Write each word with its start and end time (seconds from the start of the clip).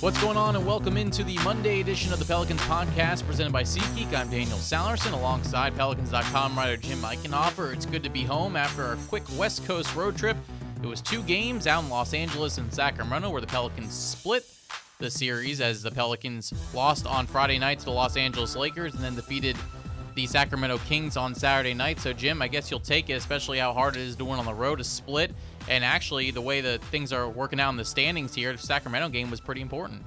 What's 0.00 0.20
going 0.22 0.36
on, 0.36 0.54
and 0.54 0.64
welcome 0.64 0.96
into 0.96 1.24
the 1.24 1.34
Monday 1.42 1.80
edition 1.80 2.12
of 2.12 2.20
the 2.20 2.24
Pelicans 2.24 2.60
podcast 2.60 3.26
presented 3.26 3.52
by 3.52 3.64
SeatGeek. 3.64 4.14
I'm 4.14 4.30
Daniel 4.30 4.58
Sallerson 4.58 5.12
alongside 5.12 5.74
Pelicans.com 5.74 6.56
writer 6.56 6.76
Jim 6.76 6.98
Eichenhofer. 6.98 7.72
It's 7.72 7.84
good 7.84 8.04
to 8.04 8.08
be 8.08 8.22
home 8.22 8.54
after 8.54 8.92
a 8.92 8.96
quick 9.08 9.24
West 9.36 9.66
Coast 9.66 9.92
road 9.96 10.16
trip. 10.16 10.36
It 10.84 10.86
was 10.86 11.00
two 11.00 11.20
games 11.22 11.66
out 11.66 11.82
in 11.82 11.90
Los 11.90 12.14
Angeles 12.14 12.58
and 12.58 12.72
Sacramento 12.72 13.28
where 13.28 13.40
the 13.40 13.48
Pelicans 13.48 13.92
split 13.92 14.46
the 15.00 15.10
series 15.10 15.60
as 15.60 15.82
the 15.82 15.90
Pelicans 15.90 16.52
lost 16.72 17.04
on 17.04 17.26
Friday 17.26 17.58
night 17.58 17.80
to 17.80 17.86
the 17.86 17.90
Los 17.90 18.16
Angeles 18.16 18.54
Lakers 18.54 18.94
and 18.94 19.02
then 19.02 19.16
defeated 19.16 19.56
the 20.14 20.28
Sacramento 20.28 20.78
Kings 20.78 21.16
on 21.16 21.34
Saturday 21.34 21.74
night. 21.74 21.98
So, 21.98 22.12
Jim, 22.12 22.40
I 22.40 22.46
guess 22.46 22.70
you'll 22.70 22.78
take 22.78 23.10
it, 23.10 23.14
especially 23.14 23.58
how 23.58 23.72
hard 23.72 23.96
it 23.96 24.02
is 24.02 24.14
to 24.14 24.24
win 24.24 24.38
on 24.38 24.46
the 24.46 24.54
road, 24.54 24.78
to 24.78 24.84
split. 24.84 25.32
And 25.68 25.84
actually, 25.84 26.30
the 26.30 26.40
way 26.40 26.60
that 26.62 26.82
things 26.84 27.12
are 27.12 27.28
working 27.28 27.60
out 27.60 27.70
in 27.70 27.76
the 27.76 27.84
standings 27.84 28.34
here, 28.34 28.52
the 28.52 28.58
Sacramento 28.58 29.10
game 29.10 29.30
was 29.30 29.40
pretty 29.40 29.60
important. 29.60 30.02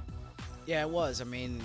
Yeah, 0.66 0.82
it 0.82 0.90
was. 0.90 1.22
I 1.22 1.26
mean, 1.26 1.62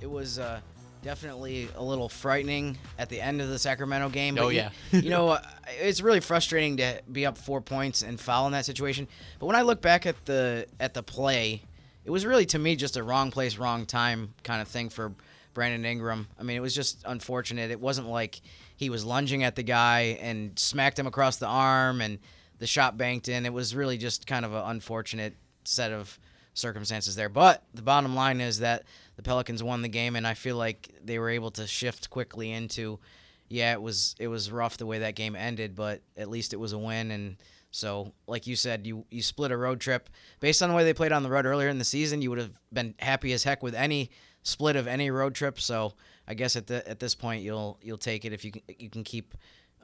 it 0.00 0.10
was 0.10 0.38
uh, 0.38 0.60
definitely 1.02 1.68
a 1.76 1.82
little 1.82 2.08
frightening 2.08 2.78
at 2.98 3.08
the 3.08 3.20
end 3.20 3.40
of 3.40 3.48
the 3.48 3.58
Sacramento 3.58 4.08
game. 4.08 4.38
Oh, 4.38 4.48
yeah. 4.48 4.70
you 4.92 5.10
know, 5.10 5.30
uh, 5.30 5.40
it's 5.80 6.00
really 6.00 6.20
frustrating 6.20 6.78
to 6.78 7.00
be 7.10 7.26
up 7.26 7.38
four 7.38 7.60
points 7.60 8.02
and 8.02 8.18
foul 8.18 8.46
in 8.46 8.52
that 8.52 8.64
situation. 8.64 9.06
But 9.38 9.46
when 9.46 9.56
I 9.56 9.62
look 9.62 9.80
back 9.80 10.06
at 10.06 10.24
the 10.24 10.66
at 10.80 10.94
the 10.94 11.02
play, 11.02 11.62
it 12.04 12.10
was 12.10 12.26
really 12.26 12.46
to 12.46 12.58
me 12.58 12.76
just 12.76 12.96
a 12.96 13.02
wrong 13.02 13.30
place, 13.30 13.56
wrong 13.56 13.86
time 13.86 14.34
kind 14.42 14.60
of 14.62 14.68
thing 14.68 14.88
for 14.88 15.12
Brandon 15.54 15.84
Ingram. 15.84 16.28
I 16.38 16.42
mean, 16.42 16.56
it 16.56 16.60
was 16.60 16.74
just 16.74 17.02
unfortunate. 17.06 17.70
It 17.70 17.80
wasn't 17.80 18.08
like 18.08 18.40
he 18.76 18.90
was 18.90 19.04
lunging 19.04 19.44
at 19.44 19.54
the 19.54 19.62
guy 19.62 20.18
and 20.20 20.58
smacked 20.58 20.98
him 20.98 21.06
across 21.06 21.36
the 21.36 21.46
arm 21.46 22.00
and 22.00 22.18
the 22.62 22.66
shot 22.68 22.96
banked 22.96 23.28
in. 23.28 23.44
It 23.44 23.52
was 23.52 23.74
really 23.74 23.98
just 23.98 24.24
kind 24.24 24.44
of 24.44 24.54
an 24.54 24.62
unfortunate 24.66 25.34
set 25.64 25.90
of 25.90 26.16
circumstances 26.54 27.16
there. 27.16 27.28
But 27.28 27.64
the 27.74 27.82
bottom 27.82 28.14
line 28.14 28.40
is 28.40 28.60
that 28.60 28.84
the 29.16 29.22
Pelicans 29.24 29.64
won 29.64 29.82
the 29.82 29.88
game, 29.88 30.14
and 30.14 30.24
I 30.24 30.34
feel 30.34 30.54
like 30.54 30.94
they 31.04 31.18
were 31.18 31.28
able 31.28 31.50
to 31.50 31.66
shift 31.66 32.08
quickly 32.08 32.52
into, 32.52 33.00
yeah, 33.48 33.72
it 33.72 33.82
was 33.82 34.14
it 34.20 34.28
was 34.28 34.52
rough 34.52 34.76
the 34.76 34.86
way 34.86 35.00
that 35.00 35.16
game 35.16 35.34
ended, 35.34 35.74
but 35.74 36.02
at 36.16 36.30
least 36.30 36.52
it 36.52 36.58
was 36.58 36.72
a 36.72 36.78
win. 36.78 37.10
And 37.10 37.36
so, 37.72 38.12
like 38.28 38.46
you 38.46 38.54
said, 38.54 38.86
you 38.86 39.06
you 39.10 39.22
split 39.22 39.50
a 39.50 39.56
road 39.56 39.80
trip 39.80 40.08
based 40.38 40.62
on 40.62 40.68
the 40.68 40.76
way 40.76 40.84
they 40.84 40.94
played 40.94 41.10
on 41.10 41.24
the 41.24 41.30
road 41.30 41.46
earlier 41.46 41.68
in 41.68 41.78
the 41.78 41.84
season. 41.84 42.22
You 42.22 42.30
would 42.30 42.38
have 42.38 42.60
been 42.72 42.94
happy 43.00 43.32
as 43.32 43.42
heck 43.42 43.60
with 43.64 43.74
any 43.74 44.08
split 44.44 44.76
of 44.76 44.86
any 44.86 45.10
road 45.10 45.34
trip. 45.34 45.60
So 45.60 45.94
I 46.28 46.34
guess 46.34 46.54
at 46.54 46.68
the 46.68 46.88
at 46.88 47.00
this 47.00 47.16
point, 47.16 47.42
you'll 47.42 47.80
you'll 47.82 47.98
take 47.98 48.24
it 48.24 48.32
if 48.32 48.44
you 48.44 48.52
can 48.52 48.62
you 48.68 48.88
can 48.88 49.02
keep. 49.02 49.34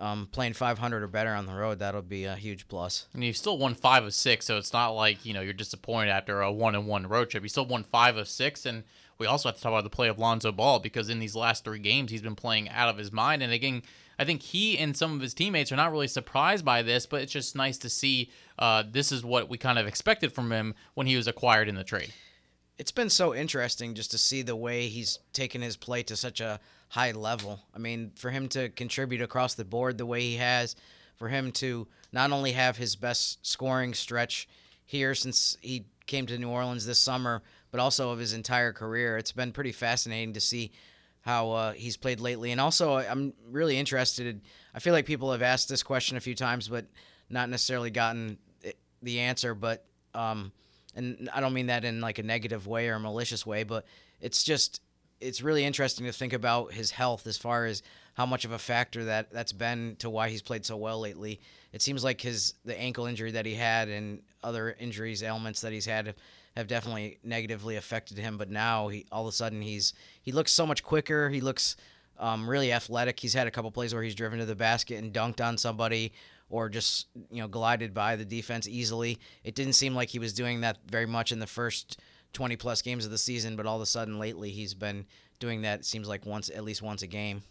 Um, 0.00 0.28
playing 0.30 0.52
500 0.52 1.02
or 1.02 1.08
better 1.08 1.34
on 1.34 1.46
the 1.46 1.54
road, 1.54 1.80
that'll 1.80 2.02
be 2.02 2.24
a 2.24 2.36
huge 2.36 2.68
plus. 2.68 3.08
And 3.12 3.24
you 3.24 3.32
still 3.32 3.58
won 3.58 3.74
five 3.74 4.04
of 4.04 4.14
six, 4.14 4.46
so 4.46 4.56
it's 4.56 4.72
not 4.72 4.90
like 4.90 5.26
you 5.26 5.34
know 5.34 5.40
you're 5.40 5.52
disappointed 5.52 6.10
after 6.10 6.40
a 6.40 6.52
one 6.52 6.76
and 6.76 6.86
one 6.86 7.08
road 7.08 7.30
trip. 7.30 7.42
You 7.42 7.48
still 7.48 7.66
won 7.66 7.82
five 7.82 8.16
of 8.16 8.28
six, 8.28 8.64
and 8.64 8.84
we 9.18 9.26
also 9.26 9.48
have 9.48 9.56
to 9.56 9.62
talk 9.62 9.72
about 9.72 9.82
the 9.82 9.90
play 9.90 10.06
of 10.08 10.18
Lonzo 10.18 10.52
Ball 10.52 10.78
because 10.78 11.08
in 11.08 11.18
these 11.18 11.34
last 11.34 11.64
three 11.64 11.80
games 11.80 12.12
he's 12.12 12.22
been 12.22 12.36
playing 12.36 12.68
out 12.68 12.88
of 12.88 12.96
his 12.96 13.10
mind. 13.10 13.42
And 13.42 13.52
again, 13.52 13.82
I 14.18 14.24
think 14.24 14.42
he 14.42 14.78
and 14.78 14.96
some 14.96 15.14
of 15.14 15.20
his 15.20 15.34
teammates 15.34 15.72
are 15.72 15.76
not 15.76 15.90
really 15.90 16.08
surprised 16.08 16.64
by 16.64 16.82
this, 16.82 17.06
but 17.06 17.22
it's 17.22 17.32
just 17.32 17.56
nice 17.56 17.78
to 17.78 17.88
see 17.88 18.30
uh, 18.58 18.84
this 18.88 19.10
is 19.12 19.24
what 19.24 19.48
we 19.48 19.58
kind 19.58 19.78
of 19.78 19.86
expected 19.86 20.32
from 20.32 20.52
him 20.52 20.74
when 20.94 21.06
he 21.06 21.16
was 21.16 21.26
acquired 21.26 21.68
in 21.68 21.74
the 21.74 21.84
trade. 21.84 22.12
it's 22.78 22.92
been 22.92 23.10
so 23.10 23.34
interesting 23.34 23.94
just 23.94 24.12
to 24.12 24.18
see 24.18 24.42
the 24.42 24.54
way 24.54 24.86
he's 24.86 25.18
taken 25.32 25.60
his 25.62 25.76
play 25.76 26.02
to 26.04 26.16
such 26.16 26.40
a 26.40 26.60
high 26.88 27.12
level. 27.12 27.60
I 27.74 27.78
mean, 27.78 28.12
for 28.16 28.30
him 28.30 28.48
to 28.48 28.68
contribute 28.70 29.20
across 29.20 29.54
the 29.54 29.64
board 29.64 29.98
the 29.98 30.06
way 30.06 30.22
he 30.22 30.36
has, 30.36 30.76
for 31.16 31.28
him 31.28 31.52
to 31.52 31.88
not 32.12 32.32
only 32.32 32.52
have 32.52 32.76
his 32.76 32.96
best 32.96 33.44
scoring 33.46 33.94
stretch 33.94 34.48
here 34.84 35.14
since 35.14 35.56
he 35.60 35.86
came 36.06 36.26
to 36.26 36.38
New 36.38 36.48
Orleans 36.48 36.86
this 36.86 36.98
summer, 36.98 37.42
but 37.70 37.80
also 37.80 38.10
of 38.10 38.18
his 38.18 38.32
entire 38.32 38.72
career. 38.72 39.18
It's 39.18 39.32
been 39.32 39.52
pretty 39.52 39.72
fascinating 39.72 40.34
to 40.34 40.40
see 40.40 40.72
how 41.22 41.50
uh, 41.50 41.72
he's 41.72 41.96
played 41.96 42.20
lately. 42.20 42.52
And 42.52 42.60
also, 42.60 42.96
I'm 42.96 43.34
really 43.50 43.76
interested. 43.76 44.40
I 44.74 44.78
feel 44.78 44.94
like 44.94 45.04
people 45.04 45.32
have 45.32 45.42
asked 45.42 45.68
this 45.68 45.82
question 45.82 46.16
a 46.16 46.20
few 46.20 46.34
times, 46.34 46.68
but 46.68 46.86
not 47.28 47.50
necessarily 47.50 47.90
gotten 47.90 48.38
the 49.02 49.20
answer. 49.20 49.54
But 49.54 49.84
um, 50.14 50.52
and 50.94 51.28
I 51.32 51.40
don't 51.40 51.52
mean 51.52 51.66
that 51.66 51.84
in 51.84 52.00
like 52.00 52.18
a 52.18 52.22
negative 52.22 52.66
way 52.66 52.88
or 52.88 52.94
a 52.94 53.00
malicious 53.00 53.44
way, 53.44 53.64
but 53.64 53.84
it's 54.20 54.42
just 54.42 54.80
it's 55.20 55.42
really 55.42 55.64
interesting 55.64 56.06
to 56.06 56.12
think 56.12 56.32
about 56.32 56.72
his 56.72 56.90
health 56.90 57.26
as 57.26 57.36
far 57.36 57.66
as 57.66 57.82
how 58.14 58.26
much 58.26 58.44
of 58.44 58.52
a 58.52 58.58
factor 58.58 59.04
that 59.04 59.32
that's 59.32 59.52
been 59.52 59.96
to 60.00 60.10
why 60.10 60.28
he's 60.28 60.42
played 60.42 60.64
so 60.66 60.76
well 60.76 61.00
lately. 61.00 61.40
It 61.72 61.82
seems 61.82 62.02
like 62.02 62.20
his 62.20 62.54
the 62.64 62.78
ankle 62.78 63.06
injury 63.06 63.30
that 63.32 63.46
he 63.46 63.54
had 63.54 63.88
and 63.88 64.22
other 64.42 64.76
injuries, 64.78 65.22
ailments 65.22 65.60
that 65.60 65.72
he's 65.72 65.86
had 65.86 66.14
have, 66.56 66.66
definitely 66.66 67.18
negatively 67.22 67.76
affected 67.76 68.18
him. 68.18 68.36
But 68.36 68.50
now 68.50 68.88
he 68.88 69.06
all 69.12 69.22
of 69.22 69.28
a 69.28 69.32
sudden 69.32 69.62
he's 69.62 69.92
he 70.20 70.32
looks 70.32 70.52
so 70.52 70.66
much 70.66 70.82
quicker. 70.82 71.30
He 71.30 71.40
looks 71.40 71.76
um, 72.18 72.48
really 72.48 72.72
athletic. 72.72 73.20
He's 73.20 73.34
had 73.34 73.46
a 73.46 73.50
couple 73.50 73.70
plays 73.70 73.94
where 73.94 74.02
he's 74.02 74.14
driven 74.14 74.38
to 74.40 74.46
the 74.46 74.56
basket 74.56 74.98
and 75.02 75.12
dunked 75.12 75.44
on 75.44 75.56
somebody 75.56 76.12
or 76.50 76.68
just 76.68 77.06
you 77.30 77.40
know 77.40 77.48
glided 77.48 77.94
by 77.94 78.16
the 78.16 78.24
defense 78.24 78.66
easily. 78.66 79.18
It 79.44 79.54
didn't 79.54 79.74
seem 79.74 79.94
like 79.94 80.08
he 80.08 80.18
was 80.18 80.32
doing 80.32 80.62
that 80.62 80.78
very 80.86 81.06
much 81.06 81.32
in 81.32 81.38
the 81.38 81.46
first 81.46 82.00
20 82.32 82.56
plus 82.56 82.82
games 82.82 83.04
of 83.04 83.10
the 83.10 83.18
season, 83.18 83.56
but 83.56 83.66
all 83.66 83.76
of 83.76 83.82
a 83.82 83.86
sudden 83.86 84.18
lately 84.18 84.50
he's 84.50 84.74
been 84.74 85.06
doing 85.38 85.62
that. 85.62 85.80
It 85.80 85.84
seems 85.84 86.08
like 86.08 86.26
once 86.26 86.50
at 86.50 86.64
least 86.64 86.82
once 86.82 87.02
a 87.02 87.06
game. 87.06 87.42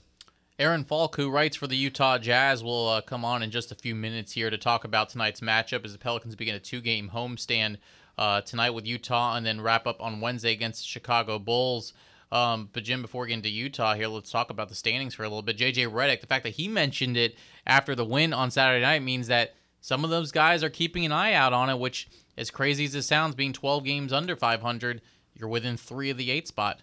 Aaron 0.59 0.83
Falk, 0.83 1.15
who 1.15 1.29
writes 1.29 1.55
for 1.55 1.67
the 1.67 1.77
Utah 1.77 2.17
Jazz, 2.17 2.63
will 2.63 2.89
uh, 2.89 3.01
come 3.01 3.23
on 3.23 3.43
in 3.43 3.51
just 3.51 3.71
a 3.71 3.75
few 3.75 3.93
minutes 3.93 4.31
here 4.31 4.49
to 4.49 4.57
talk 4.57 4.83
about 4.83 5.09
tonight's 5.09 5.39
matchup 5.39 5.85
as 5.85 5.93
the 5.93 5.99
Pelicans 5.99 6.35
begin 6.35 6.55
a 6.55 6.59
two-game 6.59 7.11
homestand 7.13 7.77
uh, 8.17 8.41
tonight 8.41 8.71
with 8.71 8.87
Utah 8.87 9.35
and 9.35 9.45
then 9.45 9.61
wrap 9.61 9.85
up 9.85 10.01
on 10.01 10.19
Wednesday 10.19 10.51
against 10.51 10.81
the 10.81 10.87
Chicago 10.87 11.37
Bulls. 11.37 11.93
Um, 12.31 12.69
but 12.73 12.83
Jim, 12.83 13.01
before 13.01 13.21
we 13.21 13.27
get 13.29 13.35
into 13.35 13.49
Utah 13.49 13.93
here, 13.93 14.07
let's 14.07 14.31
talk 14.31 14.49
about 14.49 14.69
the 14.69 14.75
standings 14.75 15.13
for 15.13 15.23
a 15.23 15.29
little 15.29 15.43
bit. 15.43 15.57
JJ 15.57 15.91
Redick, 15.91 16.21
the 16.21 16.27
fact 16.27 16.43
that 16.43 16.53
he 16.53 16.67
mentioned 16.67 17.17
it 17.17 17.37
after 17.65 17.95
the 17.95 18.03
win 18.03 18.33
on 18.33 18.51
Saturday 18.51 18.81
night 18.81 19.03
means 19.03 19.27
that 19.27 19.55
some 19.79 20.03
of 20.03 20.09
those 20.09 20.31
guys 20.31 20.63
are 20.63 20.69
keeping 20.69 21.05
an 21.05 21.11
eye 21.11 21.33
out 21.33 21.53
on 21.53 21.69
it. 21.69 21.79
Which, 21.79 22.09
as 22.37 22.51
crazy 22.51 22.85
as 22.85 22.95
it 22.95 23.03
sounds, 23.03 23.35
being 23.35 23.53
12 23.53 23.83
games 23.83 24.13
under 24.13 24.35
500, 24.35 25.01
you're 25.35 25.49
within 25.49 25.77
three 25.77 26.09
of 26.09 26.17
the 26.17 26.31
eight 26.31 26.47
spot. 26.47 26.79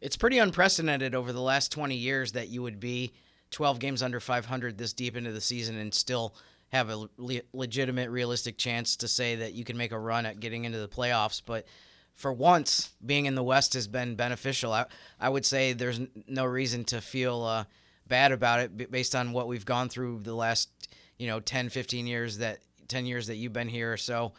It's 0.00 0.16
pretty 0.16 0.38
unprecedented 0.38 1.14
over 1.14 1.32
the 1.32 1.40
last 1.40 1.72
20 1.72 1.94
years 1.94 2.32
that 2.32 2.48
you 2.48 2.62
would 2.62 2.80
be 2.80 3.12
12 3.50 3.78
games 3.78 4.02
under 4.02 4.20
500 4.20 4.76
this 4.76 4.92
deep 4.92 5.16
into 5.16 5.32
the 5.32 5.40
season 5.40 5.76
and 5.78 5.94
still 5.94 6.34
have 6.68 6.90
a 6.90 7.08
le- 7.16 7.40
legitimate, 7.52 8.10
realistic 8.10 8.58
chance 8.58 8.96
to 8.96 9.08
say 9.08 9.36
that 9.36 9.54
you 9.54 9.64
can 9.64 9.76
make 9.76 9.92
a 9.92 9.98
run 9.98 10.26
at 10.26 10.40
getting 10.40 10.64
into 10.64 10.78
the 10.78 10.88
playoffs. 10.88 11.40
But 11.44 11.66
for 12.14 12.32
once, 12.32 12.90
being 13.04 13.26
in 13.26 13.34
the 13.34 13.42
West 13.42 13.74
has 13.74 13.86
been 13.86 14.16
beneficial. 14.16 14.72
I, 14.72 14.86
I 15.20 15.28
would 15.28 15.44
say 15.44 15.72
there's 15.72 16.00
no 16.26 16.44
reason 16.44 16.84
to 16.86 17.00
feel 17.00 17.42
uh, 17.44 17.64
bad 18.06 18.32
about 18.32 18.60
it 18.60 18.90
based 18.90 19.14
on 19.14 19.32
what 19.32 19.46
we've 19.46 19.64
gone 19.64 19.88
through 19.88 20.20
the 20.22 20.34
last, 20.34 20.70
you 21.18 21.26
know, 21.26 21.40
10, 21.40 21.68
15 21.68 22.06
years 22.06 22.38
that 22.38 22.58
10 22.88 23.06
years 23.06 23.26
that 23.26 23.36
you've 23.36 23.52
been 23.52 23.68
here 23.68 23.92
or 23.92 23.96
so. 23.96 24.32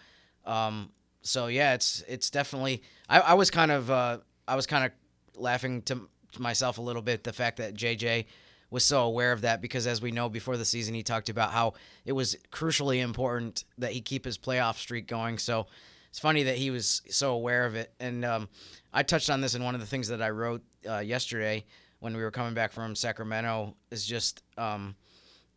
Um, 0.47 0.89
so 1.21 1.47
yeah, 1.47 1.73
it's 1.73 2.03
it's 2.07 2.29
definitely. 2.29 2.81
I, 3.09 3.19
I 3.19 3.33
was 3.35 3.51
kind 3.51 3.71
of 3.71 3.91
uh, 3.91 4.19
I 4.47 4.55
was 4.55 4.65
kind 4.65 4.85
of 4.85 4.91
laughing 5.41 5.81
to, 5.83 6.07
myself 6.39 6.77
a 6.77 6.81
little 6.81 7.01
bit 7.01 7.23
the 7.23 7.33
fact 7.33 7.57
that 7.57 7.73
JJ 7.73 8.25
was 8.69 8.83
so 8.83 9.03
aware 9.03 9.31
of 9.31 9.41
that 9.41 9.61
because 9.61 9.87
as 9.87 10.01
we 10.01 10.11
know 10.11 10.29
before 10.29 10.57
the 10.57 10.65
season 10.65 10.93
he 10.93 11.01
talked 11.01 11.29
about 11.29 11.51
how 11.51 11.73
it 12.05 12.11
was 12.11 12.35
crucially 12.51 13.01
important 13.01 13.63
that 13.77 13.91
he 13.91 14.01
keep 14.01 14.25
his 14.25 14.37
playoff 14.37 14.75
streak 14.75 15.07
going. 15.07 15.37
So 15.37 15.67
it's 16.09 16.19
funny 16.19 16.43
that 16.43 16.57
he 16.57 16.69
was 16.69 17.01
so 17.09 17.33
aware 17.33 17.65
of 17.65 17.75
it. 17.75 17.93
And 17.99 18.25
um, 18.25 18.49
I 18.93 19.03
touched 19.03 19.29
on 19.29 19.41
this 19.41 19.55
in 19.55 19.63
one 19.63 19.73
of 19.73 19.81
the 19.81 19.87
things 19.87 20.09
that 20.09 20.21
I 20.21 20.31
wrote 20.31 20.63
uh, 20.87 20.99
yesterday 20.99 21.63
when 21.99 22.15
we 22.15 22.21
were 22.21 22.31
coming 22.31 22.53
back 22.53 22.71
from 22.71 22.95
Sacramento 22.95 23.75
is 23.89 24.05
just 24.05 24.43
um, 24.57 24.95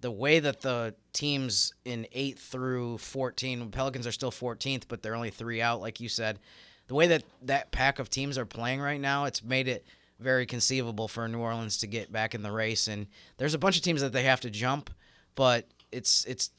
the 0.00 0.10
way 0.10 0.40
that 0.40 0.62
the 0.62 0.94
teams 1.12 1.72
in 1.84 2.06
8 2.12 2.38
through 2.38 2.98
14 2.98 3.70
Pelicans 3.70 4.06
are 4.06 4.12
still 4.12 4.30
14th 4.30 4.84
but 4.88 5.02
they're 5.02 5.14
only 5.14 5.30
3 5.30 5.60
out 5.60 5.80
like 5.80 6.00
you 6.00 6.08
said. 6.08 6.38
The 6.86 6.94
way 6.94 7.06
that 7.06 7.24
that 7.42 7.70
pack 7.70 7.98
of 7.98 8.10
teams 8.10 8.38
are 8.38 8.46
playing 8.46 8.80
right 8.80 9.00
now 9.00 9.24
it's 9.24 9.42
made 9.42 9.68
it 9.68 9.84
very 10.18 10.44
conceivable 10.46 11.08
for 11.08 11.26
New 11.28 11.38
Orleans 11.38 11.78
to 11.78 11.86
get 11.86 12.12
back 12.12 12.34
in 12.34 12.42
the 12.42 12.52
race. 12.52 12.88
And 12.88 13.06
there's 13.38 13.54
a 13.54 13.58
bunch 13.58 13.76
of 13.76 13.82
teams 13.82 14.02
that 14.02 14.12
they 14.12 14.24
have 14.24 14.40
to 14.40 14.50
jump 14.50 14.90
but 15.34 15.66
it's 15.92 16.24
it's 16.26 16.50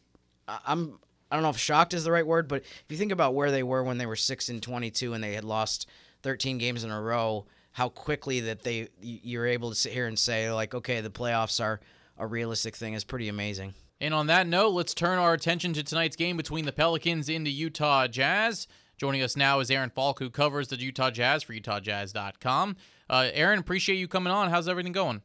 I'm 0.47 0.99
I 1.29 1.35
don't 1.35 1.43
know 1.43 1.49
if 1.49 1.57
shocked 1.57 1.93
is 1.93 2.03
the 2.03 2.11
right 2.11 2.27
word 2.27 2.47
but 2.47 2.61
if 2.61 2.85
you 2.89 2.97
think 2.97 3.11
about 3.11 3.33
where 3.33 3.51
they 3.51 3.63
were 3.63 3.83
when 3.83 3.97
they 3.97 4.05
were 4.05 4.15
6 4.15 4.49
and 4.49 4.61
22 4.61 5.13
and 5.13 5.23
they 5.23 5.33
had 5.33 5.43
lost 5.43 5.87
13 6.23 6.57
games 6.57 6.83
in 6.83 6.91
a 6.91 7.01
row 7.01 7.45
how 7.73 7.89
quickly 7.89 8.41
that 8.41 8.63
they 8.63 8.89
you're 9.01 9.47
able 9.47 9.69
to 9.69 9.75
sit 9.75 9.93
here 9.93 10.07
and 10.07 10.19
say 10.19 10.51
like 10.51 10.73
okay 10.73 10.99
the 11.01 11.09
playoffs 11.09 11.63
are 11.63 11.79
a 12.17 12.27
realistic 12.27 12.75
thing 12.75 12.93
is 12.93 13.03
pretty 13.03 13.27
amazing. 13.29 13.73
And 13.99 14.13
on 14.13 14.27
that 14.27 14.47
note, 14.47 14.69
let's 14.69 14.93
turn 14.93 15.19
our 15.19 15.33
attention 15.33 15.73
to 15.73 15.83
tonight's 15.83 16.15
game 16.15 16.35
between 16.35 16.65
the 16.65 16.71
Pelicans 16.71 17.29
and 17.29 17.45
the 17.45 17.51
Utah 17.51 18.07
Jazz. 18.07 18.67
Joining 18.97 19.21
us 19.21 19.35
now 19.35 19.59
is 19.59 19.71
Aaron 19.71 19.89
Falk, 19.89 20.19
who 20.19 20.29
covers 20.29 20.67
the 20.67 20.79
Utah 20.79 21.09
Jazz 21.09 21.43
for 21.43 21.53
UtahJazz.com. 21.53 22.75
Uh, 23.09 23.29
Aaron, 23.33 23.59
appreciate 23.59 23.97
you 23.97 24.07
coming 24.07 24.31
on. 24.31 24.49
How's 24.49 24.67
everything 24.67 24.91
going? 24.91 25.17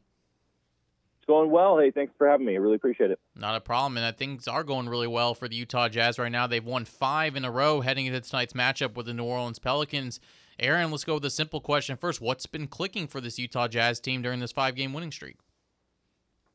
It's 1.19 1.27
going 1.27 1.51
well. 1.51 1.77
Hey, 1.77 1.91
thanks 1.91 2.13
for 2.17 2.27
having 2.27 2.45
me. 2.45 2.53
I 2.53 2.57
really 2.57 2.75
appreciate 2.75 3.11
it. 3.11 3.19
Not 3.35 3.55
a 3.55 3.61
problem, 3.61 3.97
and 3.97 4.17
things 4.17 4.47
are 4.47 4.63
going 4.63 4.89
really 4.89 5.07
well 5.07 5.33
for 5.33 5.47
the 5.47 5.55
Utah 5.55 5.89
Jazz 5.89 6.17
right 6.17 6.31
now. 6.31 6.47
They've 6.47 6.63
won 6.63 6.85
five 6.85 7.35
in 7.35 7.45
a 7.45 7.51
row 7.51 7.81
heading 7.81 8.07
into 8.07 8.21
tonight's 8.21 8.53
matchup 8.53 8.95
with 8.95 9.05
the 9.05 9.13
New 9.13 9.25
Orleans 9.25 9.59
Pelicans. 9.59 10.19
Aaron, 10.59 10.89
let's 10.89 11.03
go 11.03 11.15
with 11.15 11.25
a 11.25 11.29
simple 11.29 11.61
question 11.61 11.97
first. 11.97 12.19
What's 12.19 12.47
been 12.47 12.67
clicking 12.67 13.07
for 13.07 13.21
this 13.21 13.37
Utah 13.37 13.67
Jazz 13.67 13.99
team 13.99 14.21
during 14.21 14.39
this 14.39 14.51
five 14.51 14.75
game 14.75 14.93
winning 14.93 15.11
streak? 15.11 15.37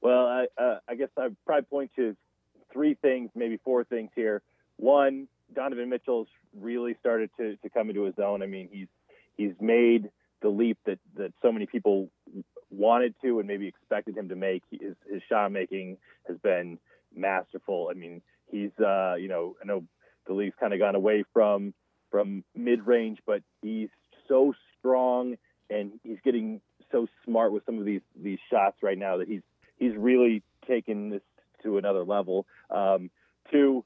Well, 0.02 0.26
I, 0.26 0.46
uh, 0.60 0.78
I 0.88 0.96
guess 0.96 1.08
I'd 1.16 1.36
probably 1.46 1.64
point 1.64 1.90
to 1.96 2.16
three 2.72 2.94
things, 2.94 3.30
maybe 3.34 3.58
four 3.64 3.84
things 3.84 4.10
here. 4.16 4.42
One, 4.76 5.28
Donovan 5.54 5.88
Mitchell's 5.88 6.28
really 6.58 6.96
started 7.00 7.30
to, 7.38 7.56
to 7.56 7.70
come 7.70 7.88
into 7.88 8.02
his 8.02 8.16
own. 8.18 8.42
I 8.42 8.46
mean, 8.46 8.68
he's 8.70 8.88
he's 9.36 9.54
made 9.60 10.10
the 10.42 10.48
leap 10.48 10.78
that, 10.86 10.98
that 11.16 11.32
so 11.40 11.52
many 11.52 11.66
people 11.66 12.10
wanted 12.70 13.14
to 13.22 13.38
and 13.38 13.46
maybe 13.46 13.68
expected 13.68 14.16
him 14.16 14.28
to 14.30 14.36
make. 14.36 14.62
His, 14.70 14.94
his 15.10 15.22
shot 15.28 15.52
making 15.52 15.98
has 16.26 16.36
been 16.38 16.78
masterful. 17.14 17.88
I 17.90 17.94
mean, 17.94 18.22
he's 18.50 18.72
uh, 18.80 19.14
you 19.14 19.28
know 19.28 19.54
I 19.62 19.66
know 19.66 19.84
the 20.26 20.34
league's 20.34 20.56
kind 20.58 20.72
of 20.72 20.80
gone 20.80 20.96
away 20.96 21.22
from 21.32 21.74
from 22.10 22.42
mid 22.56 22.86
range, 22.86 23.18
but 23.24 23.42
he's 23.62 23.88
so 24.26 24.52
strong 24.78 25.36
and 25.70 25.92
he's 26.02 26.18
getting 26.24 26.60
so 26.90 27.06
smart 27.24 27.52
with 27.52 27.64
some 27.66 27.78
of 27.78 27.84
these 27.84 28.02
these 28.20 28.38
shots 28.50 28.76
right 28.82 28.98
now 28.98 29.18
that 29.18 29.28
he's 29.28 29.42
he's 29.82 29.96
really 29.96 30.42
taken 30.68 31.10
this 31.10 31.22
to 31.62 31.78
another 31.78 32.04
level. 32.04 32.46
Um, 32.70 33.10
two, 33.50 33.84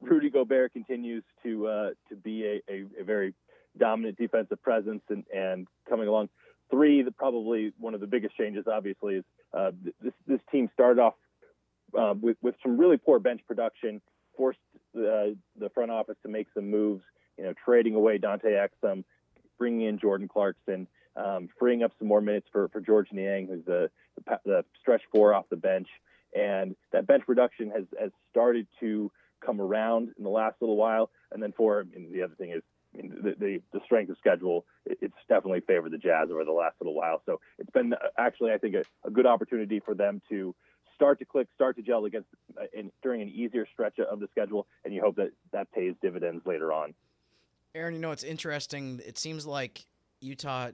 Rudy 0.00 0.30
Gobert 0.30 0.72
continues 0.72 1.24
to 1.42 1.66
uh, 1.66 1.90
to 2.08 2.16
be 2.16 2.44
a, 2.44 2.72
a, 2.72 3.00
a, 3.00 3.04
very 3.04 3.34
dominant 3.76 4.18
defensive 4.18 4.62
presence 4.62 5.02
and, 5.08 5.24
and 5.34 5.66
coming 5.88 6.06
along. 6.06 6.28
Three, 6.70 7.02
the, 7.02 7.10
probably 7.10 7.72
one 7.78 7.94
of 7.94 8.00
the 8.00 8.06
biggest 8.06 8.36
changes, 8.36 8.64
obviously, 8.70 9.16
is 9.16 9.24
uh, 9.52 9.72
this 10.00 10.12
this 10.26 10.40
team 10.52 10.70
started 10.74 11.00
off 11.00 11.14
uh, 11.98 12.14
with 12.20 12.36
with 12.42 12.54
some 12.62 12.78
really 12.78 12.98
poor 12.98 13.18
bench 13.18 13.40
production, 13.48 14.00
forced 14.36 14.60
the, 14.94 15.36
the 15.58 15.70
front 15.70 15.90
office 15.90 16.16
to 16.22 16.28
make 16.28 16.46
some 16.54 16.70
moves. 16.70 17.02
You 17.38 17.44
know, 17.44 17.54
trading 17.64 17.94
away 17.94 18.18
Dante 18.18 18.50
Exum, 18.50 19.04
bringing 19.58 19.88
in 19.88 19.98
Jordan 19.98 20.28
Clarkson, 20.28 20.86
um, 21.16 21.48
freeing 21.58 21.82
up 21.82 21.92
some 21.98 22.08
more 22.08 22.20
minutes 22.20 22.46
for 22.52 22.68
for 22.68 22.80
Georges 22.80 23.12
Niang, 23.12 23.46
who's 23.46 23.64
the, 23.64 23.90
the 24.16 24.38
the 24.44 24.64
stretch 24.80 25.02
four 25.10 25.34
off 25.34 25.46
the 25.50 25.56
bench, 25.56 25.88
and 26.34 26.76
that 26.92 27.06
bench 27.06 27.24
production 27.26 27.70
has 27.70 27.84
has 28.00 28.10
started 28.30 28.66
to 28.80 29.10
come 29.44 29.60
around 29.60 30.10
in 30.16 30.24
the 30.24 30.30
last 30.30 30.56
little 30.60 30.76
while. 30.76 31.10
And 31.32 31.42
then 31.42 31.52
for 31.52 31.80
and 31.80 32.12
the 32.12 32.22
other 32.22 32.34
thing 32.34 32.50
is 32.50 32.62
I 32.94 32.98
mean, 32.98 33.14
the, 33.22 33.34
the, 33.38 33.62
the 33.72 33.80
strength 33.84 34.10
of 34.10 34.18
schedule, 34.18 34.66
it's 34.84 35.14
definitely 35.28 35.60
favored 35.60 35.92
the 35.92 35.98
Jazz 35.98 36.28
over 36.30 36.44
the 36.44 36.52
last 36.52 36.76
little 36.80 36.94
while. 36.94 37.22
So 37.24 37.40
it's 37.58 37.70
been 37.70 37.94
uh, 37.94 37.96
actually, 38.18 38.52
I 38.52 38.58
think, 38.58 38.74
a, 38.74 38.84
a 39.06 39.10
good 39.10 39.26
opportunity 39.26 39.80
for 39.80 39.94
them 39.94 40.20
to 40.28 40.54
start 40.94 41.18
to 41.18 41.24
click, 41.24 41.48
start 41.54 41.76
to 41.76 41.82
gel 41.82 42.04
against 42.04 42.28
uh, 42.60 42.64
in, 42.72 42.92
during 43.02 43.22
an 43.22 43.28
easier 43.28 43.66
stretch 43.72 43.98
of 43.98 44.20
the 44.20 44.28
schedule, 44.30 44.66
and 44.84 44.92
you 44.92 45.00
hope 45.00 45.16
that 45.16 45.32
that 45.52 45.72
pays 45.72 45.94
dividends 46.02 46.44
later 46.46 46.72
on. 46.72 46.94
Aaron, 47.74 47.94
you 47.94 48.00
know 48.00 48.12
it's 48.12 48.24
interesting. 48.24 49.00
It 49.06 49.18
seems 49.18 49.46
like 49.46 49.86
Utah 50.20 50.70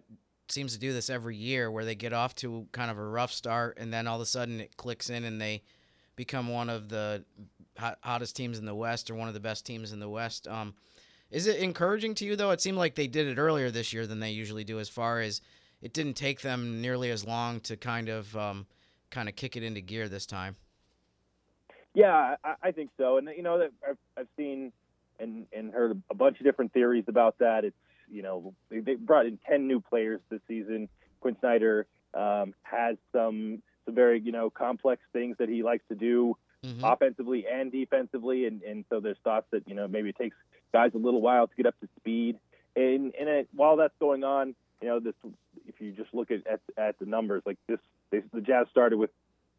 seems 0.52 0.72
to 0.72 0.78
do 0.78 0.92
this 0.92 1.10
every 1.10 1.36
year, 1.36 1.70
where 1.70 1.84
they 1.84 1.94
get 1.94 2.12
off 2.12 2.34
to 2.36 2.66
kind 2.72 2.90
of 2.90 2.98
a 2.98 3.04
rough 3.04 3.32
start, 3.32 3.78
and 3.78 3.92
then 3.92 4.06
all 4.06 4.16
of 4.16 4.22
a 4.22 4.26
sudden 4.26 4.60
it 4.60 4.76
clicks 4.76 5.10
in, 5.10 5.24
and 5.24 5.40
they 5.40 5.62
become 6.16 6.48
one 6.48 6.68
of 6.68 6.88
the 6.88 7.24
hottest 7.78 8.34
teams 8.34 8.58
in 8.58 8.64
the 8.64 8.74
West 8.74 9.10
or 9.10 9.14
one 9.14 9.28
of 9.28 9.34
the 9.34 9.40
best 9.40 9.64
teams 9.64 9.92
in 9.92 10.00
the 10.00 10.08
West. 10.08 10.48
Um, 10.48 10.74
is 11.30 11.46
it 11.46 11.60
encouraging 11.60 12.14
to 12.16 12.24
you 12.24 12.36
though? 12.36 12.50
It 12.50 12.60
seemed 12.60 12.78
like 12.78 12.94
they 12.94 13.06
did 13.06 13.26
it 13.26 13.38
earlier 13.38 13.70
this 13.70 13.92
year 13.92 14.06
than 14.06 14.20
they 14.20 14.30
usually 14.30 14.64
do, 14.64 14.80
as 14.80 14.88
far 14.88 15.20
as 15.20 15.40
it 15.80 15.92
didn't 15.92 16.14
take 16.14 16.40
them 16.40 16.80
nearly 16.80 17.10
as 17.10 17.24
long 17.24 17.60
to 17.60 17.76
kind 17.76 18.08
of 18.08 18.36
um, 18.36 18.66
kind 19.10 19.28
of 19.28 19.36
kick 19.36 19.56
it 19.56 19.62
into 19.62 19.80
gear 19.80 20.08
this 20.08 20.26
time. 20.26 20.56
Yeah, 21.94 22.36
I, 22.42 22.54
I 22.62 22.72
think 22.72 22.90
so, 22.96 23.18
and 23.18 23.28
you 23.36 23.42
know 23.42 23.68
I've, 23.86 23.96
I've 24.16 24.28
seen 24.36 24.72
and 25.20 25.46
and 25.52 25.72
heard 25.72 26.00
a 26.10 26.14
bunch 26.14 26.38
of 26.40 26.44
different 26.44 26.72
theories 26.72 27.04
about 27.08 27.38
that. 27.38 27.64
It's 27.64 27.76
you 28.10 28.22
know 28.22 28.54
they, 28.70 28.80
they 28.80 28.94
brought 28.94 29.26
in 29.26 29.38
ten 29.48 29.66
new 29.66 29.80
players 29.80 30.20
this 30.30 30.40
season. 30.48 30.88
Quin 31.20 31.36
Snyder 31.40 31.86
um, 32.14 32.54
has 32.62 32.96
some 33.12 33.62
some 33.84 33.94
very 33.94 34.20
you 34.20 34.32
know 34.32 34.50
complex 34.50 35.02
things 35.12 35.36
that 35.38 35.48
he 35.48 35.62
likes 35.62 35.84
to 35.88 35.94
do 35.94 36.36
mm-hmm. 36.64 36.84
offensively 36.84 37.46
and 37.50 37.72
defensively, 37.72 38.46
and 38.46 38.62
and 38.62 38.84
so 38.90 39.00
there's 39.00 39.18
thoughts 39.24 39.46
that 39.52 39.68
you 39.68 39.74
know 39.74 39.88
maybe 39.88 40.10
it 40.10 40.16
takes 40.16 40.36
guys 40.72 40.90
a 40.94 40.98
little 40.98 41.20
while 41.20 41.46
to 41.46 41.54
get 41.56 41.66
up 41.66 41.78
to 41.80 41.88
speed. 41.96 42.38
And 42.76 43.14
and 43.18 43.28
it, 43.28 43.48
while 43.54 43.76
that's 43.76 43.94
going 43.98 44.24
on, 44.24 44.54
you 44.80 44.88
know 44.88 45.00
this 45.00 45.14
if 45.66 45.80
you 45.80 45.92
just 45.92 46.12
look 46.12 46.30
at 46.30 46.46
at, 46.46 46.60
at 46.76 46.98
the 46.98 47.06
numbers 47.06 47.42
like 47.46 47.58
this, 47.66 47.78
they, 48.10 48.22
the 48.32 48.40
Jazz 48.40 48.66
started 48.70 48.98
with 48.98 49.10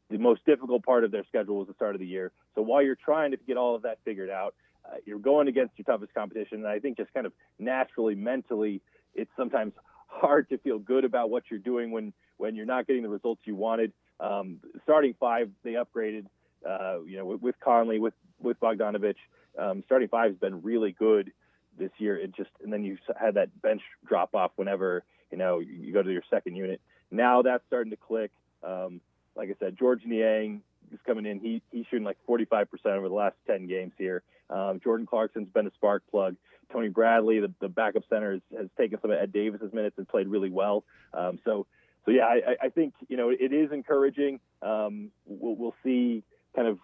the 0.09 0.17
most 0.17 0.43
difficult 0.45 0.83
part 0.83 1.03
of 1.03 1.11
their 1.11 1.23
schedule 1.25 1.57
was 1.57 1.67
the 1.67 1.73
start 1.73 1.95
of 1.95 1.99
the 1.99 2.07
year. 2.07 2.31
So 2.55 2.61
while 2.61 2.81
you're 2.81 2.95
trying 2.95 3.31
to 3.31 3.37
get 3.37 3.57
all 3.57 3.75
of 3.75 3.83
that 3.83 3.99
figured 4.05 4.29
out, 4.29 4.55
uh, 4.89 4.97
you're 5.05 5.19
going 5.19 5.47
against 5.47 5.77
your 5.77 5.85
toughest 5.85 6.13
competition. 6.13 6.59
And 6.59 6.67
I 6.67 6.79
think 6.79 6.97
just 6.97 7.13
kind 7.13 7.25
of 7.25 7.33
naturally, 7.57 8.15
mentally, 8.15 8.81
it's 9.13 9.31
sometimes 9.37 9.73
hard 10.07 10.49
to 10.49 10.57
feel 10.57 10.79
good 10.79 11.05
about 11.05 11.29
what 11.29 11.43
you're 11.49 11.59
doing 11.59 11.91
when 11.91 12.13
when 12.37 12.55
you're 12.55 12.65
not 12.65 12.87
getting 12.87 13.03
the 13.03 13.09
results 13.09 13.41
you 13.45 13.55
wanted. 13.55 13.91
Um, 14.19 14.59
starting 14.83 15.15
five, 15.19 15.49
they 15.63 15.73
upgraded. 15.73 16.25
Uh, 16.67 17.01
you 17.05 17.17
know, 17.17 17.25
with, 17.25 17.41
with 17.41 17.55
Conley, 17.59 17.99
with 17.99 18.13
with 18.41 18.59
Bogdanovich, 18.59 19.15
um, 19.57 19.83
starting 19.85 20.09
five 20.09 20.31
has 20.31 20.37
been 20.39 20.61
really 20.61 20.91
good 20.91 21.31
this 21.77 21.91
year. 21.97 22.17
It 22.17 22.35
just 22.35 22.49
and 22.63 22.71
then 22.71 22.83
you 22.83 22.97
had 23.19 23.35
that 23.35 23.61
bench 23.61 23.81
drop 24.05 24.35
off 24.35 24.51
whenever 24.55 25.03
you 25.31 25.37
know 25.37 25.59
you 25.59 25.93
go 25.93 26.03
to 26.03 26.11
your 26.11 26.23
second 26.29 26.55
unit. 26.55 26.81
Now 27.11 27.41
that's 27.41 27.63
starting 27.67 27.91
to 27.91 27.97
click. 27.97 28.31
Um, 28.63 29.01
like 29.35 29.49
I 29.49 29.55
said, 29.59 29.77
Georges 29.77 30.05
Niang 30.05 30.61
is 30.93 30.99
coming 31.05 31.25
in. 31.25 31.39
He 31.39 31.61
he's 31.71 31.85
shooting 31.89 32.05
like 32.05 32.17
45% 32.27 32.67
over 32.85 33.07
the 33.07 33.13
last 33.13 33.35
10 33.47 33.67
games 33.67 33.93
here. 33.97 34.23
Um, 34.49 34.79
Jordan 34.83 35.05
Clarkson's 35.05 35.49
been 35.49 35.67
a 35.67 35.71
spark 35.71 36.03
plug. 36.09 36.35
Tony 36.71 36.89
Bradley, 36.89 37.39
the, 37.39 37.51
the 37.61 37.67
backup 37.67 38.03
center, 38.09 38.33
has, 38.33 38.41
has 38.57 38.67
taken 38.77 38.99
some 39.01 39.11
of 39.11 39.17
Ed 39.17 39.31
Davis's 39.31 39.73
minutes 39.73 39.97
and 39.97 40.07
played 40.07 40.27
really 40.27 40.49
well. 40.49 40.83
Um, 41.13 41.39
so 41.43 41.65
so 42.05 42.11
yeah, 42.11 42.25
I, 42.25 42.65
I 42.65 42.69
think 42.69 42.93
you 43.07 43.17
know 43.17 43.29
it 43.29 43.53
is 43.53 43.71
encouraging. 43.71 44.39
Um, 44.61 45.11
we'll, 45.25 45.55
we'll 45.55 45.75
see 45.83 46.23
kind 46.55 46.67
of 46.67 46.79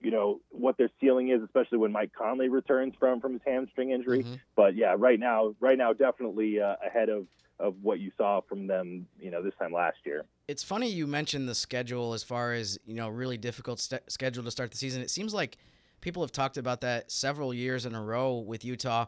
you 0.00 0.10
know 0.10 0.40
what 0.50 0.76
their 0.76 0.90
ceiling 1.00 1.30
is, 1.30 1.42
especially 1.42 1.78
when 1.78 1.92
Mike 1.92 2.12
Conley 2.16 2.48
returns 2.48 2.94
from 2.98 3.20
from 3.20 3.32
his 3.32 3.42
hamstring 3.46 3.90
injury. 3.90 4.22
Mm-hmm. 4.22 4.34
But 4.56 4.76
yeah, 4.76 4.94
right 4.96 5.18
now, 5.18 5.54
right 5.60 5.78
now, 5.78 5.92
definitely 5.92 6.60
uh, 6.60 6.76
ahead 6.84 7.08
of 7.08 7.26
of 7.58 7.74
what 7.82 7.98
you 7.98 8.12
saw 8.16 8.40
from 8.48 8.68
them, 8.68 9.06
you 9.18 9.30
know, 9.30 9.42
this 9.42 9.52
time 9.58 9.72
last 9.72 9.98
year. 10.06 10.24
It's 10.46 10.62
funny 10.62 10.88
you 10.88 11.06
mentioned 11.06 11.48
the 11.48 11.54
schedule 11.54 12.14
as 12.14 12.22
far 12.22 12.52
as 12.52 12.78
you 12.86 12.94
know, 12.94 13.08
really 13.08 13.36
difficult 13.36 13.80
st- 13.80 14.10
schedule 14.10 14.44
to 14.44 14.50
start 14.50 14.70
the 14.70 14.76
season. 14.76 15.02
It 15.02 15.10
seems 15.10 15.34
like 15.34 15.58
people 16.00 16.22
have 16.22 16.30
talked 16.30 16.56
about 16.56 16.80
that 16.82 17.10
several 17.10 17.52
years 17.52 17.84
in 17.84 17.94
a 17.94 18.02
row 18.02 18.36
with 18.36 18.64
Utah, 18.64 19.06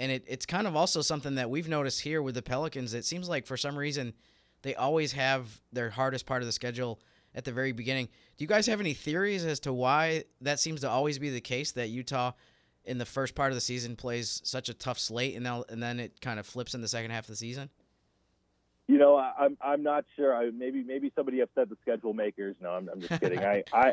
and 0.00 0.10
it, 0.10 0.24
it's 0.26 0.46
kind 0.46 0.66
of 0.66 0.74
also 0.74 1.02
something 1.02 1.34
that 1.34 1.50
we've 1.50 1.68
noticed 1.68 2.00
here 2.00 2.22
with 2.22 2.34
the 2.34 2.42
Pelicans. 2.42 2.94
It 2.94 3.04
seems 3.04 3.28
like 3.28 3.46
for 3.46 3.58
some 3.58 3.76
reason 3.76 4.14
they 4.62 4.74
always 4.74 5.12
have 5.12 5.60
their 5.72 5.90
hardest 5.90 6.24
part 6.24 6.40
of 6.40 6.46
the 6.46 6.52
schedule 6.52 7.00
at 7.34 7.44
the 7.44 7.52
very 7.52 7.72
beginning. 7.72 8.06
Do 8.36 8.44
you 8.44 8.48
guys 8.48 8.66
have 8.66 8.80
any 8.80 8.94
theories 8.94 9.44
as 9.44 9.60
to 9.60 9.72
why 9.72 10.24
that 10.40 10.60
seems 10.60 10.80
to 10.82 10.88
always 10.88 11.18
be 11.18 11.30
the 11.30 11.40
case 11.40 11.72
that 11.72 11.88
Utah 11.88 12.32
in 12.84 12.98
the 12.98 13.06
first 13.06 13.34
part 13.34 13.50
of 13.50 13.54
the 13.54 13.60
season 13.60 13.96
plays 13.96 14.40
such 14.44 14.68
a 14.68 14.74
tough 14.74 14.98
slate 14.98 15.36
and 15.36 15.46
then 15.46 15.62
and 15.68 15.82
then 15.82 16.00
it 16.00 16.20
kind 16.20 16.40
of 16.40 16.46
flips 16.46 16.74
in 16.74 16.80
the 16.80 16.88
second 16.88 17.10
half 17.10 17.24
of 17.24 17.28
the 17.28 17.36
season? 17.36 17.70
You 18.88 18.98
know, 18.98 19.16
I, 19.16 19.32
I'm 19.38 19.56
I'm 19.60 19.82
not 19.82 20.04
sure. 20.16 20.34
I, 20.34 20.50
maybe 20.50 20.82
maybe 20.82 21.12
somebody 21.14 21.40
upset 21.40 21.68
the 21.68 21.76
schedule 21.82 22.12
makers. 22.12 22.56
No, 22.60 22.70
I'm, 22.70 22.88
I'm 22.92 23.00
just 23.00 23.20
kidding. 23.20 23.38
I, 23.38 23.62
I 23.72 23.92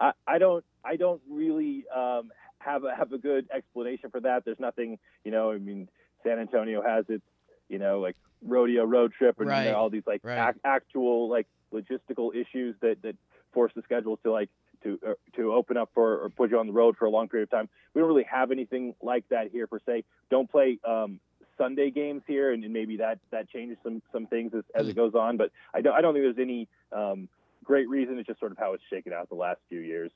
I 0.00 0.12
I 0.26 0.38
don't 0.38 0.64
I 0.84 0.96
don't 0.96 1.20
really 1.30 1.84
um, 1.94 2.32
have 2.58 2.84
a 2.84 2.94
have 2.94 3.12
a 3.12 3.18
good 3.18 3.48
explanation 3.54 4.10
for 4.10 4.20
that. 4.20 4.44
There's 4.44 4.58
nothing. 4.58 4.98
You 5.24 5.30
know, 5.30 5.52
I 5.52 5.58
mean, 5.58 5.88
San 6.24 6.38
Antonio 6.38 6.82
has 6.82 7.04
its 7.08 7.24
you 7.68 7.78
know 7.78 8.00
like 8.00 8.16
rodeo 8.42 8.84
road 8.84 9.12
trip 9.12 9.38
and 9.38 9.48
right. 9.48 9.66
you 9.66 9.72
know, 9.72 9.76
all 9.76 9.90
these 9.90 10.06
like 10.06 10.22
right. 10.24 10.50
ac- 10.50 10.60
actual 10.64 11.28
like 11.28 11.46
logistical 11.72 12.34
issues 12.34 12.74
that 12.80 13.02
that 13.02 13.16
force 13.52 13.72
the 13.74 13.82
schedule 13.82 14.16
to 14.18 14.32
like 14.32 14.48
to 14.82 14.98
uh, 15.06 15.12
to 15.36 15.52
open 15.52 15.76
up 15.76 15.90
for 15.94 16.24
or 16.24 16.30
put 16.30 16.50
you 16.50 16.58
on 16.58 16.66
the 16.66 16.72
road 16.72 16.96
for 16.96 17.06
a 17.06 17.10
long 17.10 17.28
period 17.28 17.44
of 17.44 17.50
time. 17.50 17.68
We 17.94 18.00
don't 18.00 18.08
really 18.08 18.26
have 18.30 18.50
anything 18.50 18.94
like 19.02 19.24
that 19.30 19.50
here 19.50 19.66
per 19.66 19.78
se. 19.86 20.04
Don't 20.30 20.50
play 20.50 20.78
um, 20.84 21.20
Sunday 21.58 21.90
games 21.90 22.22
here, 22.26 22.52
and, 22.52 22.64
and, 22.64 22.72
maybe 22.72 22.96
that 22.98 23.18
that 23.30 23.48
changes 23.50 23.76
some 23.82 24.02
some 24.12 24.26
things 24.26 24.52
as, 24.54 24.64
as 24.74 24.88
it 24.88 24.92
hmm. 24.92 24.96
goes 24.96 25.14
on. 25.14 25.36
But 25.36 25.50
I 25.74 25.80
don't 25.80 25.94
I 25.94 26.00
don't 26.00 26.14
think 26.14 26.24
there's 26.24 26.44
any 26.44 26.68
um, 26.92 27.28
great 27.64 27.88
reason. 27.88 28.18
It's 28.18 28.26
just 28.26 28.40
sort 28.40 28.52
of 28.52 28.58
how 28.58 28.72
it's 28.74 28.82
shaken 28.90 29.12
out 29.12 29.28
the 29.28 29.34
last 29.34 29.60
few 29.68 29.80
years. 29.80 30.10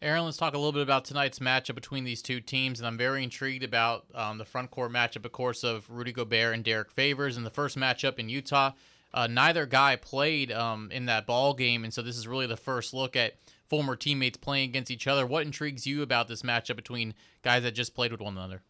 Aaron, 0.00 0.24
let's 0.24 0.36
talk 0.36 0.54
a 0.54 0.56
little 0.56 0.70
bit 0.70 0.82
about 0.82 1.04
tonight's 1.04 1.40
matchup 1.40 1.74
between 1.74 2.04
these 2.04 2.22
two 2.22 2.40
teams, 2.40 2.78
and 2.78 2.86
I'm 2.86 2.96
very 2.96 3.24
intrigued 3.24 3.64
about 3.64 4.04
um, 4.14 4.38
the 4.38 4.44
front 4.44 4.70
court 4.70 4.92
matchup, 4.92 5.24
of 5.24 5.32
course, 5.32 5.64
of 5.64 5.90
Rudy 5.90 6.12
Gobert 6.12 6.54
and 6.54 6.62
Derrick 6.62 6.92
Favors 6.92 7.36
in 7.36 7.42
the 7.42 7.50
first 7.50 7.76
matchup 7.76 8.20
in 8.20 8.28
Utah. 8.28 8.70
Uh, 9.12 9.26
neither 9.26 9.66
guy 9.66 9.96
played 9.96 10.52
um, 10.52 10.90
in 10.90 11.06
that 11.06 11.26
ball 11.26 11.54
game, 11.54 11.84
and 11.84 11.92
so 11.92 12.02
this 12.02 12.16
is 12.16 12.28
really 12.28 12.46
the 12.46 12.56
first 12.56 12.92
look 12.92 13.16
at 13.16 13.34
former 13.66 13.96
teammates 13.96 14.36
playing 14.36 14.68
against 14.68 14.90
each 14.90 15.06
other. 15.06 15.26
What 15.26 15.46
intrigues 15.46 15.86
you 15.86 16.02
about 16.02 16.28
this 16.28 16.42
matchup 16.42 16.76
between 16.76 17.14
guys 17.42 17.62
that 17.62 17.72
just 17.72 17.94
played 17.94 18.12
with 18.12 18.20
one 18.20 18.36
another? 18.36 18.62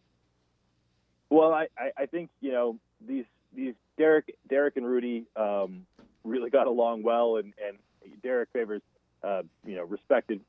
Well, 1.29 1.53
I, 1.53 1.67
I 1.97 2.05
think 2.05 2.29
you 2.41 2.51
know 2.51 2.77
these 3.05 3.25
these 3.53 3.75
Derrick 3.97 4.35
Derrick 4.47 4.77
and 4.77 4.85
Rudy 4.85 5.25
um, 5.35 5.85
really 6.23 6.49
got 6.49 6.67
along 6.67 7.03
well, 7.03 7.37
and 7.37 7.53
and 7.65 7.77
Derrick 8.23 8.49
Favors 8.53 8.81
uh, 9.23 9.43
you 9.65 9.75
know 9.75 9.83
respected 9.83 10.41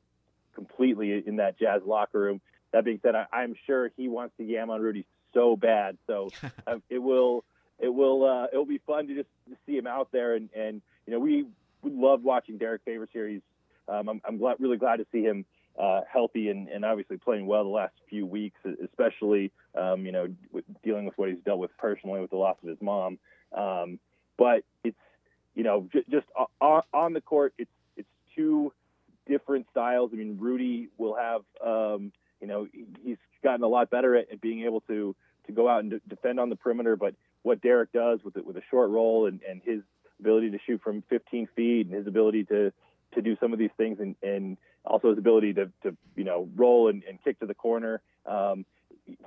completely 0.54 1.22
in 1.26 1.36
that 1.36 1.58
Jazz 1.58 1.82
locker 1.84 2.18
room. 2.18 2.40
That 2.72 2.84
being 2.84 3.00
said, 3.02 3.14
I, 3.14 3.26
I'm 3.32 3.56
sure 3.66 3.90
he 3.96 4.08
wants 4.08 4.36
to 4.38 4.44
yam 4.44 4.70
on 4.70 4.80
Rudy 4.80 5.04
so 5.34 5.56
bad. 5.56 5.98
So 6.06 6.30
uh, 6.66 6.78
it 6.88 6.98
will 6.98 7.44
it 7.80 7.88
will 7.88 8.24
uh, 8.24 8.46
it 8.52 8.56
will 8.56 8.66
be 8.66 8.80
fun 8.86 9.06
to 9.08 9.14
just 9.14 9.28
to 9.48 9.56
see 9.66 9.76
him 9.76 9.86
out 9.86 10.08
there 10.12 10.34
and 10.34 10.50
and 10.54 10.82
you 11.06 11.12
know 11.12 11.18
we 11.18 11.46
we 11.82 11.90
love 11.90 12.22
watching 12.22 12.58
Derrick 12.58 12.82
Favors 12.84 13.08
here. 13.12 13.28
He's 13.28 13.40
um, 13.88 14.08
I'm, 14.08 14.20
I'm 14.24 14.38
glad, 14.38 14.56
really 14.60 14.76
glad 14.76 14.96
to 14.96 15.06
see 15.10 15.22
him 15.22 15.44
uh, 15.78 16.02
healthy 16.12 16.48
and, 16.50 16.68
and 16.68 16.84
obviously 16.84 17.16
playing 17.16 17.46
well 17.46 17.64
the 17.64 17.70
last 17.70 17.94
few 18.08 18.26
weeks, 18.26 18.58
especially 18.84 19.50
um, 19.76 20.04
you 20.04 20.12
know 20.12 20.28
with 20.52 20.64
dealing 20.82 21.04
with 21.04 21.16
what 21.16 21.28
he's 21.28 21.38
dealt 21.44 21.58
with 21.58 21.76
personally 21.78 22.20
with 22.20 22.30
the 22.30 22.36
loss 22.36 22.56
of 22.62 22.68
his 22.68 22.78
mom. 22.80 23.18
Um, 23.56 23.98
but 24.36 24.64
it's 24.84 24.96
you 25.54 25.64
know 25.64 25.88
j- 25.92 26.04
just 26.10 26.26
on, 26.60 26.82
on 26.92 27.12
the 27.12 27.20
court, 27.20 27.54
it's 27.58 27.70
it's 27.96 28.08
two 28.36 28.72
different 29.26 29.66
styles. 29.70 30.10
I 30.12 30.16
mean, 30.16 30.36
Rudy 30.38 30.88
will 30.98 31.16
have 31.16 31.42
um, 31.64 32.12
you 32.40 32.46
know 32.46 32.66
he's 33.02 33.18
gotten 33.42 33.62
a 33.62 33.68
lot 33.68 33.90
better 33.90 34.16
at, 34.16 34.30
at 34.30 34.40
being 34.40 34.64
able 34.64 34.82
to 34.82 35.14
to 35.46 35.52
go 35.52 35.68
out 35.68 35.80
and 35.80 35.92
d- 35.92 36.00
defend 36.08 36.38
on 36.38 36.50
the 36.50 36.56
perimeter, 36.56 36.96
but 36.96 37.14
what 37.42 37.60
Derrick 37.60 37.92
does 37.92 38.20
with 38.24 38.36
it, 38.36 38.46
with 38.46 38.56
a 38.56 38.62
short 38.70 38.90
roll 38.90 39.26
and, 39.26 39.40
and 39.48 39.60
his 39.64 39.80
ability 40.18 40.50
to 40.50 40.58
shoot 40.66 40.80
from 40.82 41.02
15 41.08 41.48
feet 41.56 41.86
and 41.86 41.94
his 41.94 42.06
ability 42.06 42.44
to 42.44 42.72
to 43.14 43.22
do 43.22 43.36
some 43.40 43.52
of 43.52 43.58
these 43.58 43.70
things 43.76 43.98
and, 43.98 44.14
and 44.22 44.56
also 44.84 45.08
his 45.08 45.18
ability 45.18 45.52
to, 45.54 45.66
to 45.82 45.96
you 46.14 46.24
know 46.24 46.48
roll 46.54 46.88
and, 46.88 47.02
and 47.08 47.18
kick 47.24 47.40
to 47.40 47.46
the 47.46 47.54
corner 47.54 48.00
um, 48.26 48.64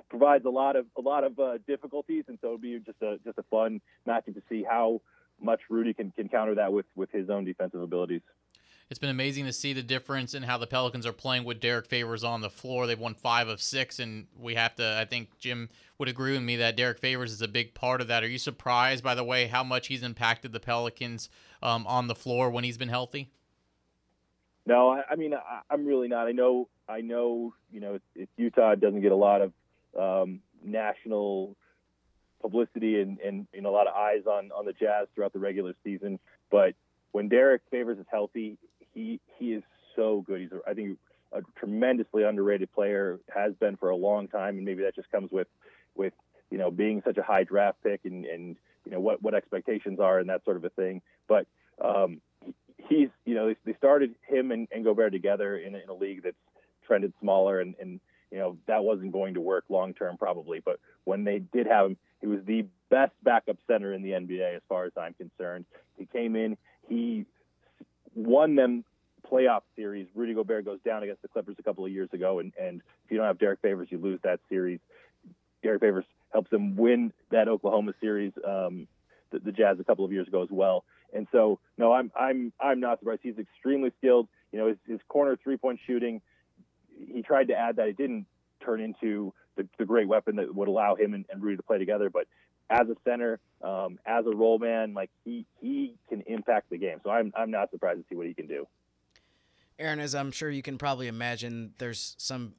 provides 0.10 0.46
a 0.46 0.50
lot 0.50 0.76
of 0.76 0.86
a 0.98 1.02
lot 1.02 1.24
of 1.24 1.38
uh, 1.40 1.58
difficulties 1.68 2.24
and 2.28 2.38
so 2.42 2.48
it'll 2.48 2.58
be 2.58 2.80
just 2.80 3.02
a 3.02 3.18
just 3.26 3.38
a 3.38 3.44
fun 3.44 3.82
matchup 4.08 4.36
to 4.36 4.42
see 4.48 4.64
how 4.64 5.02
much 5.42 5.60
Rudy 5.70 5.94
can, 5.94 6.12
can 6.12 6.30
counter 6.30 6.56
that 6.56 6.72
with 6.72 6.86
with 6.96 7.12
his 7.12 7.30
own 7.30 7.44
defensive 7.44 7.82
abilities. 7.82 8.22
It's 8.94 9.00
been 9.00 9.10
amazing 9.10 9.46
to 9.46 9.54
see 9.54 9.74
the 9.74 9.82
difference 9.82 10.36
in 10.36 10.44
how 10.44 10.60
the 10.60 10.68
Pelicans 10.68 11.08
are 11.08 11.14
playing 11.14 11.46
with 11.46 11.60
Derrick 11.60 11.88
Favors 11.88 12.24
on 12.24 12.42
the 12.42 12.50
floor. 12.52 12.86
They've 12.86 13.00
won 13.00 13.16
five 13.16 13.48
of 13.48 13.60
six, 13.60 13.98
and 13.98 14.28
we 14.40 14.54
have 14.54 14.76
to. 14.76 15.00
I 15.00 15.06
think 15.06 15.36
Jim 15.40 15.70
would 15.98 16.08
agree 16.08 16.34
with 16.34 16.44
me 16.44 16.58
that 16.58 16.78
Derrick 16.78 17.00
Favors 17.00 17.32
is 17.32 17.42
a 17.42 17.48
big 17.48 17.74
part 17.74 18.02
of 18.02 18.08
that. 18.10 18.22
Are 18.22 18.28
you 18.28 18.38
surprised 18.38 19.04
by 19.04 19.16
the 19.16 19.24
way 19.24 19.48
how 19.48 19.64
much 19.64 19.88
he's 19.88 20.04
impacted 20.04 20.54
the 20.54 20.60
Pelicans 20.60 21.28
um, 21.64 21.88
on 21.88 22.06
the 22.06 22.14
floor 22.14 22.52
when 22.52 22.64
he's 22.64 22.78
been 22.78 22.90
healthy? 22.90 23.32
No, 24.68 24.92
I, 24.92 25.02
I 25.10 25.16
mean 25.16 25.34
I, 25.34 25.74
am 25.74 25.88
really 25.88 26.08
not. 26.08 26.28
I 26.28 26.32
know, 26.32 26.70
I 26.88 27.02
know, 27.02 27.56
you 27.72 27.80
know, 27.80 27.98
Utah. 28.38 28.76
Doesn't 28.76 29.02
get 29.02 29.12
a 29.12 29.16
lot 29.16 29.42
of 29.42 29.54
um, 30.00 30.42
national 30.64 31.56
publicity 32.44 33.02
and, 33.02 33.18
and 33.22 33.48
know 33.60 33.72
a 33.72 33.72
lot 33.72 33.88
of 33.88 33.96
eyes 33.96 34.28
on 34.28 34.52
on 34.52 34.66
the 34.66 34.74
Jazz 34.74 35.08
throughout 35.16 35.34
the 35.34 35.40
regular 35.40 35.74
season. 35.84 36.20
But 36.52 36.76
when 37.12 37.30
Derrick 37.30 37.62
Favors 37.72 37.98
is 37.98 38.06
healthy, 38.12 38.58
he 38.94 39.20
he 39.38 39.54
is 39.54 39.64
so 39.96 40.24
good. 40.26 40.42
He's 40.42 40.50
I 40.68 40.74
think 40.74 40.98
a 41.32 41.42
tremendously 41.58 42.24
underrated 42.24 42.72
player. 42.74 43.20
Has 43.34 43.54
been 43.56 43.78
for 43.78 43.90
a 43.90 43.96
long 43.96 44.28
time, 44.28 44.58
and 44.58 44.66
maybe 44.66 44.84
that 44.84 44.96
just 44.96 45.12
comes 45.12 45.32
with 45.32 45.48
with 45.96 46.14
you 46.52 46.58
know 46.58 46.72
being 46.72 47.02
such 47.06 47.18
a 47.18 47.24
high 47.24 47.44
draft 47.44 47.82
pick 47.84 48.02
and 48.06 48.26
and 48.26 48.56
you 48.86 48.92
know 48.92 49.00
what 49.00 49.22
what 49.22 49.34
expectations 49.34 50.00
are 50.00 50.20
and 50.20 50.30
that 50.30 50.44
sort 50.46 50.58
of 50.58 50.66
a 50.66 50.70
thing. 50.70 51.02
But 51.28 51.48
um, 51.84 52.22
he's 52.78 53.10
you 53.26 53.36
know 53.36 53.54
they 53.66 53.74
started 53.74 54.16
him 54.28 54.52
and, 54.52 54.68
and 54.72 54.84
Gobert 54.84 55.12
together 55.12 55.58
in 55.58 55.76
in 55.76 55.90
a 55.90 55.94
league 55.94 56.24
that's 56.24 56.36
trended 56.86 57.14
smaller 57.22 57.60
and, 57.62 57.76
and 57.80 58.00
you 58.32 58.38
know 58.38 58.58
that 58.68 58.84
wasn't 58.84 59.12
going 59.12 59.36
to 59.36 59.42
work 59.42 59.66
long 59.70 59.94
term 59.94 60.18
probably. 60.18 60.60
But 60.60 60.80
when 61.04 61.24
they 61.24 61.40
did 61.40 61.68
have 61.68 61.88
him, 61.88 61.98
he 62.22 62.28
was 62.28 62.40
the 62.46 62.66
best 62.90 63.14
backup 63.24 63.58
center 63.68 63.94
in 63.94 64.02
the 64.02 64.12
NBA 64.12 64.56
as 64.56 64.62
far 64.68 64.86
as 64.86 64.92
I'm 64.98 65.14
concerned. 65.14 65.66
He 65.98 66.06
came 66.06 66.36
in, 66.36 66.58
he 66.88 67.26
won 68.16 68.56
them 68.56 68.84
playoff 69.30 69.62
series. 69.76 70.08
Rudy 70.16 70.34
Gobert 70.34 70.66
goes 70.66 70.80
down 70.86 71.04
against 71.04 71.22
the 71.22 71.28
Clippers 71.28 71.56
a 71.60 71.64
couple 71.64 71.86
of 71.86 71.92
years 71.92 72.10
ago, 72.14 72.40
and, 72.40 72.54
and 72.60 72.82
if 73.06 73.12
you 73.12 73.18
don't 73.18 73.26
have 73.26 73.40
Derrick 73.40 73.60
Favors, 73.62 73.88
you 73.90 73.98
lose 73.98 74.20
that 74.24 74.40
series. 74.50 74.80
Derrick 75.62 75.82
Favors 75.82 76.06
helps 76.32 76.50
them 76.50 76.76
win 76.76 77.14
that 77.32 77.48
Oklahoma 77.48 77.94
series, 78.02 78.34
um, 78.46 78.88
the, 79.32 79.40
the 79.40 79.52
Jazz 79.52 79.80
a 79.80 79.84
couple 79.84 80.04
of 80.04 80.12
years 80.12 80.28
ago 80.28 80.44
as 80.44 80.50
well. 80.52 80.84
And 81.14 81.28
so, 81.32 81.60
no, 81.78 81.94
I'm 81.94 82.12
I'm 82.20 82.52
I'm 82.60 82.80
not 82.80 83.00
surprised. 83.00 83.22
He's 83.24 83.38
extremely 83.38 83.92
skilled. 84.00 84.28
You 84.52 84.60
know, 84.60 84.68
his, 84.68 84.78
his 84.88 85.00
corner 85.08 85.38
three 85.42 85.58
point 85.58 85.80
shooting. 85.86 86.22
He 87.08 87.22
tried 87.22 87.50
to 87.50 87.56
add 87.56 87.76
that. 87.76 87.88
It 87.88 87.98
didn't 87.98 88.26
turn 88.66 88.82
into 88.82 89.34
the, 89.56 89.68
the 89.78 89.86
great 89.86 90.08
weapon 90.08 90.38
that 90.38 90.54
would 90.54 90.68
allow 90.68 90.96
him 90.96 91.14
and, 91.14 91.26
and 91.30 91.42
Rudy 91.42 91.58
to 91.58 91.64
play 91.64 91.78
together. 91.78 92.10
But 92.10 92.28
as 92.70 92.88
a 92.90 92.96
center, 93.04 93.40
um, 93.62 94.00
as 94.06 94.26
a 94.26 94.36
roll 94.36 94.60
man, 94.60 94.94
like 94.94 95.10
he 95.26 95.46
he 95.62 95.96
can 96.10 96.22
impact 96.28 96.70
the 96.70 96.78
game. 96.78 97.00
So 97.04 97.10
I'm 97.10 97.32
I'm 97.36 97.52
not 97.52 97.72
surprised 97.72 98.00
to 98.00 98.06
see 98.10 98.16
what 98.16 98.28
he 98.28 98.34
can 98.34 98.48
do. 98.48 98.68
Aaron, 99.80 100.00
as 100.00 100.14
I'm 100.14 100.32
sure 100.32 100.50
you 100.50 100.62
can 100.62 100.78
probably 100.78 101.08
imagine, 101.08 101.74
there's 101.80 102.16
some 102.20 102.54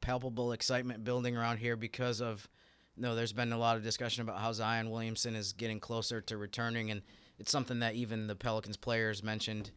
palpable 0.00 0.52
excitement 0.52 1.04
building 1.04 1.36
around 1.36 1.58
here 1.58 1.76
because 1.76 2.20
of 2.20 2.48
you 2.50 2.58
no, 2.96 3.14
there's 3.14 3.32
been 3.32 3.52
a 3.52 3.58
lot 3.58 3.76
of 3.76 3.82
discussion 3.82 4.22
about 4.22 4.38
how 4.38 4.52
Zion 4.52 4.90
Williamson 4.90 5.34
is 5.34 5.52
getting 5.52 5.80
closer 5.80 6.20
to 6.22 6.36
returning, 6.36 6.90
and 6.90 7.02
it's 7.38 7.50
something 7.50 7.78
that 7.78 7.94
even 7.94 8.26
the 8.26 8.36
Pelicans 8.36 8.76
players 8.76 9.22
mentioned 9.22 9.70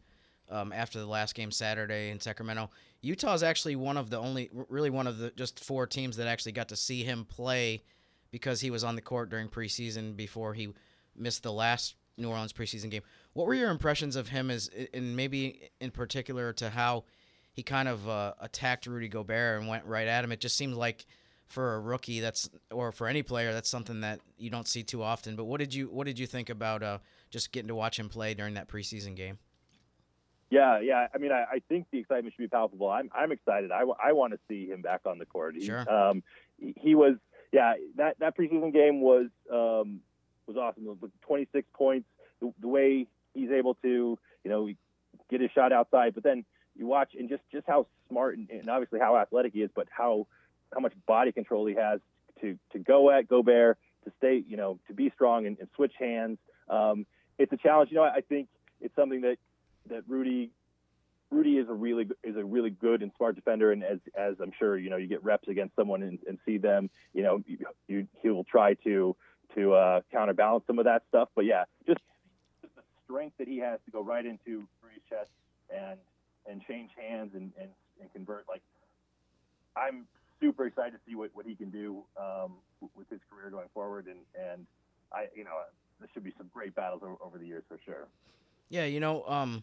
um, 0.50 0.72
after 0.72 0.98
the 0.98 1.06
last 1.06 1.34
game 1.34 1.50
Saturday 1.50 2.10
in 2.10 2.20
Sacramento. 2.20 2.70
Utah 3.00 3.34
is 3.34 3.42
actually 3.42 3.76
one 3.76 3.96
of 3.96 4.10
the 4.10 4.18
only, 4.18 4.50
really 4.68 4.90
one 4.90 5.06
of 5.06 5.18
the 5.18 5.30
just 5.30 5.64
four 5.64 5.86
teams 5.86 6.16
that 6.16 6.26
actually 6.26 6.52
got 6.52 6.68
to 6.68 6.76
see 6.76 7.04
him 7.04 7.24
play 7.24 7.82
because 8.30 8.60
he 8.60 8.70
was 8.70 8.84
on 8.84 8.96
the 8.96 9.02
court 9.02 9.30
during 9.30 9.48
preseason 9.48 10.16
before 10.16 10.54
he 10.54 10.72
missed 11.16 11.42
the 11.42 11.52
last 11.52 11.96
New 12.16 12.28
Orleans 12.28 12.52
preseason 12.52 12.90
game. 12.90 13.02
What 13.32 13.46
were 13.46 13.54
your 13.54 13.70
impressions 13.70 14.16
of 14.16 14.28
him 14.28 14.50
as, 14.50 14.70
and 14.94 15.16
maybe 15.16 15.70
in 15.80 15.90
particular 15.90 16.52
to 16.54 16.70
how 16.70 17.04
he 17.52 17.62
kind 17.62 17.88
of 17.88 18.08
uh, 18.08 18.34
attacked 18.40 18.86
Rudy 18.86 19.08
Gobert 19.08 19.60
and 19.60 19.68
went 19.68 19.84
right 19.84 20.06
at 20.06 20.24
him? 20.24 20.32
It 20.32 20.40
just 20.40 20.56
seemed 20.56 20.74
like 20.74 21.06
for 21.46 21.74
a 21.74 21.80
rookie 21.80 22.20
that's 22.20 22.50
or 22.72 22.90
for 22.90 23.06
any 23.06 23.22
player 23.22 23.52
that's 23.52 23.68
something 23.68 24.00
that 24.00 24.20
you 24.36 24.50
don't 24.50 24.66
see 24.66 24.82
too 24.82 25.02
often. 25.02 25.36
But 25.36 25.44
what 25.44 25.58
did 25.58 25.74
you 25.74 25.86
what 25.86 26.06
did 26.06 26.18
you 26.18 26.26
think 26.26 26.50
about 26.50 26.82
uh, 26.82 26.98
just 27.30 27.52
getting 27.52 27.68
to 27.68 27.74
watch 27.74 27.98
him 27.98 28.08
play 28.08 28.34
during 28.34 28.54
that 28.54 28.68
preseason 28.68 29.14
game? 29.14 29.38
Yeah, 30.50 30.80
yeah. 30.80 31.08
I 31.12 31.18
mean, 31.18 31.32
I, 31.32 31.44
I 31.54 31.62
think 31.68 31.86
the 31.90 31.98
excitement 31.98 32.34
should 32.34 32.42
be 32.42 32.48
palpable. 32.48 32.88
I'm 32.88 33.10
I'm 33.14 33.32
excited. 33.32 33.70
I, 33.70 33.82
I 34.02 34.12
want 34.12 34.32
to 34.32 34.38
see 34.48 34.66
him 34.66 34.82
back 34.82 35.02
on 35.04 35.18
the 35.18 35.26
court. 35.26 35.54
He, 35.56 35.66
sure. 35.66 35.90
Um, 35.92 36.22
he 36.58 36.94
was 36.94 37.16
yeah. 37.56 37.74
That 37.96 38.18
that 38.20 38.36
preseason 38.36 38.72
game 38.72 39.00
was 39.00 39.28
um, 39.50 40.00
was 40.46 40.56
awesome. 40.56 40.84
It 40.86 41.00
was 41.00 41.10
26 41.22 41.66
points. 41.72 42.06
The, 42.40 42.52
the 42.60 42.68
way 42.68 43.06
he's 43.32 43.50
able 43.50 43.74
to 43.76 44.18
you 44.44 44.50
know 44.50 44.68
get 45.30 45.40
his 45.40 45.50
shot 45.52 45.72
outside, 45.72 46.14
but 46.14 46.22
then 46.22 46.44
you 46.76 46.86
watch 46.86 47.12
and 47.18 47.28
just 47.28 47.42
just 47.50 47.66
how 47.66 47.86
smart 48.08 48.36
and, 48.36 48.50
and 48.50 48.68
obviously 48.68 49.00
how 49.00 49.16
athletic 49.16 49.54
he 49.54 49.62
is, 49.62 49.70
but 49.74 49.88
how 49.90 50.26
how 50.74 50.80
much 50.80 50.92
body 51.06 51.32
control 51.32 51.66
he 51.66 51.74
has 51.74 52.00
to 52.42 52.58
to 52.72 52.78
go 52.78 53.10
at 53.10 53.26
Gobert, 53.26 53.78
to 54.04 54.12
stay, 54.18 54.44
you 54.46 54.58
know, 54.58 54.78
to 54.88 54.92
be 54.92 55.10
strong 55.14 55.46
and, 55.46 55.56
and 55.58 55.68
switch 55.74 55.94
hands. 55.98 56.38
Um, 56.68 57.06
it's 57.38 57.52
a 57.52 57.56
challenge. 57.56 57.90
You 57.90 57.96
know, 57.96 58.04
I 58.04 58.20
think 58.20 58.48
it's 58.82 58.94
something 58.94 59.22
that 59.22 59.38
that 59.88 60.02
Rudy 60.06 60.50
Rudy 61.30 61.58
is 61.58 61.68
a 61.68 61.72
really 61.72 62.08
is 62.22 62.36
a 62.36 62.44
really 62.44 62.70
good 62.70 63.02
and 63.02 63.10
smart 63.16 63.34
defender, 63.34 63.72
and 63.72 63.82
as 63.82 63.98
as 64.16 64.34
I'm 64.40 64.52
sure 64.58 64.78
you 64.78 64.90
know, 64.90 64.96
you 64.96 65.06
get 65.06 65.24
reps 65.24 65.48
against 65.48 65.74
someone 65.74 66.02
and, 66.02 66.18
and 66.28 66.38
see 66.46 66.58
them, 66.58 66.88
you 67.12 67.22
know, 67.22 67.42
you, 67.46 67.58
you, 67.88 68.08
he 68.22 68.30
will 68.30 68.44
try 68.44 68.74
to 68.84 69.16
to 69.54 69.74
uh, 69.74 70.00
counterbalance 70.12 70.64
some 70.66 70.78
of 70.78 70.84
that 70.84 71.02
stuff. 71.08 71.28
But 71.34 71.44
yeah, 71.46 71.64
just, 71.86 72.00
the 72.62 72.82
strength 73.04 73.36
that 73.38 73.48
he 73.48 73.58
has 73.58 73.80
to 73.86 73.90
go 73.90 74.02
right 74.02 74.24
into 74.24 74.68
Rudy's 74.82 75.02
chest 75.08 75.30
and 75.74 75.98
and 76.48 76.62
change 76.66 76.90
hands 76.96 77.32
and, 77.34 77.50
and, 77.60 77.70
and 78.00 78.12
convert. 78.12 78.46
Like 78.48 78.62
I'm 79.76 80.06
super 80.40 80.66
excited 80.66 80.92
to 80.92 80.98
see 81.06 81.14
what, 81.14 81.30
what 81.34 81.46
he 81.46 81.54
can 81.54 81.70
do 81.70 82.04
um, 82.16 82.52
with 82.94 83.08
his 83.10 83.20
career 83.30 83.50
going 83.50 83.68
forward. 83.74 84.06
And, 84.06 84.18
and 84.50 84.66
I, 85.12 85.26
you 85.34 85.44
know, 85.44 85.50
there 85.98 86.08
should 86.12 86.24
be 86.24 86.32
some 86.36 86.50
great 86.52 86.74
battles 86.74 87.02
over, 87.02 87.16
over 87.24 87.38
the 87.38 87.46
years 87.46 87.64
for 87.68 87.78
sure. 87.84 88.06
Yeah, 88.68 88.84
you 88.84 89.00
know, 89.00 89.24
um, 89.26 89.62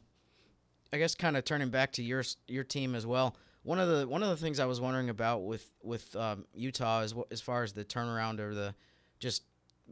I 0.94 0.98
guess 0.98 1.16
kind 1.16 1.36
of 1.36 1.44
turning 1.44 1.70
back 1.70 1.92
to 1.94 2.04
your 2.04 2.24
your 2.48 2.64
team 2.64 2.94
as 2.94 3.06
well. 3.06 3.36
One 3.64 3.80
of 3.80 3.90
the 3.90 4.08
one 4.08 4.22
of 4.22 4.30
the 4.30 4.38
things 4.38 4.60
I 4.60 4.66
was 4.66 4.80
wondering 4.80 5.10
about 5.10 5.44
with 5.44 5.72
with 5.82 6.16
um, 6.16 6.46
Utah 6.54 7.02
is 7.02 7.16
as 7.32 7.42
far 7.42 7.64
as 7.64 7.74
the 7.74 7.84
turnaround 7.84 8.40
or 8.40 8.54
the 8.54 8.76
just 9.20 9.44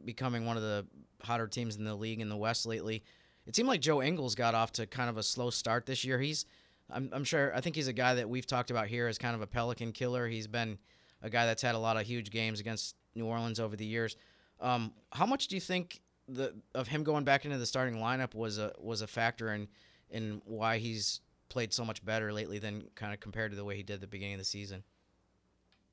becoming 0.04 0.46
one 0.46 0.56
of 0.56 0.62
the 0.62 0.86
hotter 1.22 1.48
teams 1.48 1.76
in 1.76 1.84
the 1.84 1.94
league 1.94 2.20
in 2.20 2.28
the 2.28 2.36
West 2.36 2.66
lately. 2.66 3.02
It 3.46 3.56
seemed 3.56 3.68
like 3.68 3.80
Joe 3.80 4.00
Ingles 4.00 4.36
got 4.36 4.54
off 4.54 4.72
to 4.74 4.86
kind 4.86 5.10
of 5.10 5.16
a 5.18 5.22
slow 5.24 5.50
start 5.50 5.86
this 5.86 6.04
year. 6.04 6.20
He's 6.20 6.46
I'm, 6.88 7.10
I'm 7.12 7.24
sure 7.24 7.52
I 7.54 7.60
think 7.60 7.74
he's 7.74 7.88
a 7.88 7.92
guy 7.92 8.14
that 8.14 8.28
we've 8.28 8.46
talked 8.46 8.70
about 8.70 8.86
here 8.86 9.08
as 9.08 9.18
kind 9.18 9.34
of 9.34 9.42
a 9.42 9.46
Pelican 9.46 9.90
killer. 9.90 10.28
He's 10.28 10.46
been 10.46 10.78
a 11.20 11.28
guy 11.28 11.46
that's 11.46 11.62
had 11.62 11.74
a 11.74 11.78
lot 11.78 11.96
of 11.96 12.06
huge 12.06 12.30
games 12.30 12.60
against 12.60 12.94
New 13.16 13.26
Orleans 13.26 13.58
over 13.58 13.74
the 13.74 13.86
years. 13.86 14.16
Um, 14.60 14.92
how 15.10 15.26
much 15.26 15.48
do 15.48 15.56
you 15.56 15.60
think 15.60 16.00
the 16.28 16.54
of 16.76 16.86
him 16.86 17.02
going 17.02 17.24
back 17.24 17.44
into 17.44 17.58
the 17.58 17.66
starting 17.66 17.96
lineup 17.96 18.36
was 18.36 18.58
a 18.58 18.72
was 18.78 19.02
a 19.02 19.08
factor 19.08 19.52
in 19.52 19.66
in 20.12 20.42
why 20.44 20.78
he's 20.78 21.20
played 21.48 21.72
so 21.72 21.84
much 21.84 22.04
better 22.04 22.32
lately 22.32 22.58
than 22.58 22.84
kind 22.94 23.12
of 23.12 23.20
compared 23.20 23.50
to 23.50 23.56
the 23.56 23.64
way 23.64 23.76
he 23.76 23.82
did 23.82 24.00
the 24.00 24.06
beginning 24.06 24.34
of 24.34 24.38
the 24.38 24.44
season? 24.44 24.84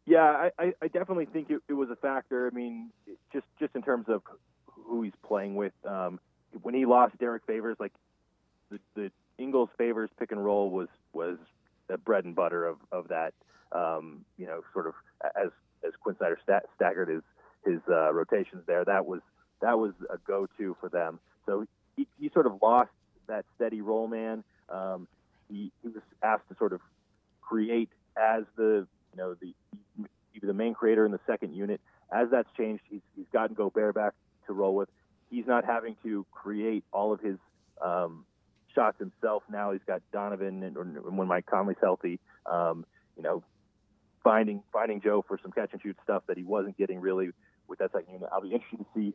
Yeah, 0.05 0.49
I, 0.57 0.73
I 0.81 0.87
definitely 0.87 1.25
think 1.25 1.49
it, 1.49 1.61
it 1.67 1.73
was 1.73 1.89
a 1.89 1.95
factor. 1.95 2.47
I 2.47 2.55
mean, 2.55 2.91
just 3.31 3.45
just 3.59 3.75
in 3.75 3.81
terms 3.81 4.05
of 4.07 4.21
who 4.65 5.03
he's 5.03 5.13
playing 5.23 5.55
with. 5.55 5.73
Um, 5.85 6.19
when 6.61 6.73
he 6.73 6.85
lost 6.85 7.17
Derrick 7.19 7.43
Favors, 7.45 7.77
like 7.79 7.93
the, 8.71 8.79
the 8.95 9.11
Ingles 9.37 9.69
Favors 9.77 10.09
pick 10.17 10.31
and 10.31 10.43
roll 10.43 10.71
was 10.71 10.87
was 11.13 11.37
the 11.87 11.97
bread 11.97 12.25
and 12.25 12.35
butter 12.35 12.65
of 12.65 12.77
of 12.91 13.09
that. 13.09 13.33
Um, 13.71 14.25
you 14.37 14.47
know, 14.47 14.61
sort 14.73 14.87
of 14.87 14.93
as 15.23 15.49
as 15.85 15.93
Quin 16.01 16.15
Snyder 16.17 16.39
sta- 16.41 16.67
staggered 16.75 17.09
his 17.09 17.21
his 17.65 17.81
uh, 17.87 18.11
rotations 18.11 18.63
there. 18.65 18.83
That 18.83 19.05
was 19.05 19.21
that 19.61 19.77
was 19.77 19.93
a 20.09 20.17
go-to 20.25 20.75
for 20.79 20.89
them. 20.89 21.19
So 21.45 21.65
he, 21.95 22.07
he 22.19 22.29
sort 22.33 22.45
of 22.45 22.53
lost 22.61 22.89
that 23.29 23.45
steady 23.55 23.81
roll 23.81 24.07
man. 24.07 24.43
Um, 24.69 25.07
he, 25.49 25.71
he 25.81 25.87
was 25.87 26.03
asked 26.21 26.47
to 26.49 26.55
sort 26.57 26.73
of 26.73 26.81
create 27.41 27.89
as 28.17 28.43
the 28.55 28.85
you 29.11 29.17
know 29.17 29.35
the 29.35 29.53
the 30.41 30.53
main 30.53 30.73
creator 30.73 31.05
in 31.05 31.11
the 31.11 31.19
second 31.25 31.53
unit. 31.53 31.81
As 32.11 32.27
that's 32.31 32.49
changed, 32.57 32.83
he's 32.89 33.01
he's 33.15 33.25
gotten 33.31 33.55
Gobert 33.55 33.95
back 33.95 34.13
to 34.47 34.53
roll 34.53 34.75
with. 34.75 34.89
He's 35.29 35.45
not 35.47 35.65
having 35.65 35.95
to 36.03 36.25
create 36.31 36.83
all 36.91 37.13
of 37.13 37.21
his 37.21 37.37
um, 37.83 38.25
shots 38.73 38.97
himself. 38.99 39.43
Now 39.49 39.71
he's 39.71 39.81
got 39.85 40.01
Donovan 40.11 40.63
and, 40.63 40.77
and 40.77 41.17
when 41.17 41.27
Mike 41.27 41.45
Conley's 41.45 41.77
healthy, 41.81 42.19
um, 42.45 42.85
you 43.15 43.23
know, 43.23 43.43
finding 44.23 44.63
finding 44.71 45.01
Joe 45.01 45.23
for 45.27 45.39
some 45.41 45.51
catch 45.51 45.69
and 45.73 45.81
shoot 45.81 45.97
stuff 46.03 46.23
that 46.27 46.37
he 46.37 46.43
wasn't 46.43 46.77
getting 46.77 46.99
really 46.99 47.29
with 47.67 47.79
that 47.79 47.91
second 47.91 48.13
unit. 48.13 48.29
I'll 48.31 48.41
be 48.41 48.53
interested 48.53 48.77
to 48.77 48.85
see 48.95 49.13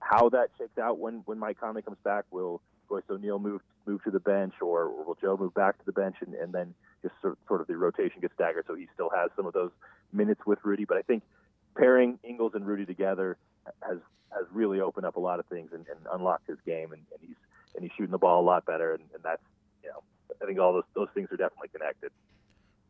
how 0.00 0.28
that 0.30 0.48
shakes 0.58 0.78
out 0.78 0.98
when 0.98 1.22
when 1.24 1.38
Mike 1.38 1.60
Conley 1.60 1.82
comes 1.82 1.98
back. 2.04 2.24
Will 2.30 2.60
Royce 2.88 3.04
O'Neale 3.10 3.38
move 3.38 3.60
move 3.86 4.02
to 4.04 4.10
the 4.10 4.20
bench, 4.20 4.54
or, 4.60 4.84
or 4.84 5.04
will 5.04 5.18
Joe 5.20 5.36
move 5.38 5.54
back 5.54 5.78
to 5.78 5.84
the 5.84 5.92
bench, 5.92 6.16
and, 6.20 6.34
and 6.34 6.52
then 6.52 6.74
just 7.02 7.14
sort, 7.20 7.38
sort 7.46 7.60
of 7.60 7.66
the 7.66 7.76
rotation 7.76 8.20
gets 8.20 8.34
staggered, 8.34 8.64
so 8.66 8.74
he 8.74 8.88
still 8.94 9.10
has 9.14 9.30
some 9.36 9.46
of 9.46 9.52
those 9.52 9.70
minutes 10.12 10.40
with 10.46 10.58
Rudy. 10.62 10.84
But 10.84 10.96
I 10.96 11.02
think 11.02 11.22
pairing 11.76 12.18
Ingles 12.24 12.52
and 12.54 12.66
Rudy 12.66 12.86
together 12.86 13.36
has 13.82 13.98
has 14.30 14.46
really 14.52 14.80
opened 14.80 15.06
up 15.06 15.16
a 15.16 15.20
lot 15.20 15.38
of 15.38 15.46
things 15.46 15.70
and, 15.72 15.86
and 15.88 15.98
unlocked 16.12 16.48
his 16.48 16.58
game, 16.66 16.92
and, 16.92 17.02
and 17.12 17.20
he's 17.20 17.36
and 17.74 17.82
he's 17.82 17.92
shooting 17.96 18.12
the 18.12 18.18
ball 18.18 18.40
a 18.40 18.46
lot 18.46 18.64
better, 18.64 18.94
and, 18.94 19.02
and 19.14 19.22
that's 19.22 19.42
you 19.82 19.90
know 19.90 20.02
I 20.42 20.46
think 20.46 20.58
all 20.58 20.72
those 20.72 20.84
those 20.94 21.08
things 21.14 21.28
are 21.30 21.36
definitely 21.36 21.68
connected. 21.68 22.10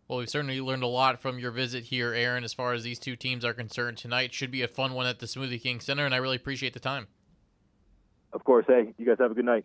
Well, 0.09 0.19
we've 0.19 0.29
certainly 0.29 0.61
learned 0.61 0.83
a 0.83 0.89
lot 0.89 1.23
from 1.23 1.39
your 1.39 1.51
visit 1.51 1.85
here, 1.85 2.13
Aaron, 2.13 2.45
as 2.45 2.53
far 2.53 2.75
as 2.75 2.83
these 2.83 2.99
two 2.99 3.17
teams 3.17 3.43
are 3.43 3.55
concerned 3.55 3.97
tonight. 3.97 4.35
Should 4.35 4.51
be 4.51 4.61
a 4.61 4.69
fun 4.69 4.93
one 4.93 5.07
at 5.07 5.19
the 5.19 5.27
Smoothie 5.27 5.63
King 5.63 5.81
Center, 5.81 6.05
and 6.05 6.15
I 6.15 6.19
really 6.19 6.37
appreciate 6.37 6.75
the 6.75 6.81
time. 6.81 7.07
Of 8.35 8.45
course. 8.45 8.67
Hey, 8.69 8.93
you 8.99 9.07
guys 9.07 9.17
have 9.19 9.31
a 9.31 9.35
good 9.35 9.47
night. 9.47 9.65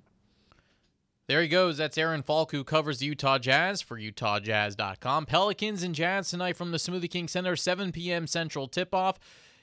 There 1.30 1.44
he 1.44 1.48
goes. 1.48 1.78
That's 1.78 1.96
Aaron 1.96 2.24
Falk, 2.24 2.50
who 2.50 2.64
covers 2.64 2.98
the 2.98 3.06
Utah 3.06 3.38
Jazz 3.38 3.84
for 3.84 4.00
UtahJazz.com. 4.00 5.28
Pelicans 5.28 5.84
and 5.84 5.94
Jazz 5.94 6.32
tonight 6.32 6.58
from 6.58 6.72
the 6.72 6.80
Smoothie 6.80 7.08
King 7.08 7.28
Center, 7.28 7.56
7 7.56 7.92
p.m. 7.92 8.26
Central 8.26 8.68
tip 8.68 8.96
off. 8.96 9.20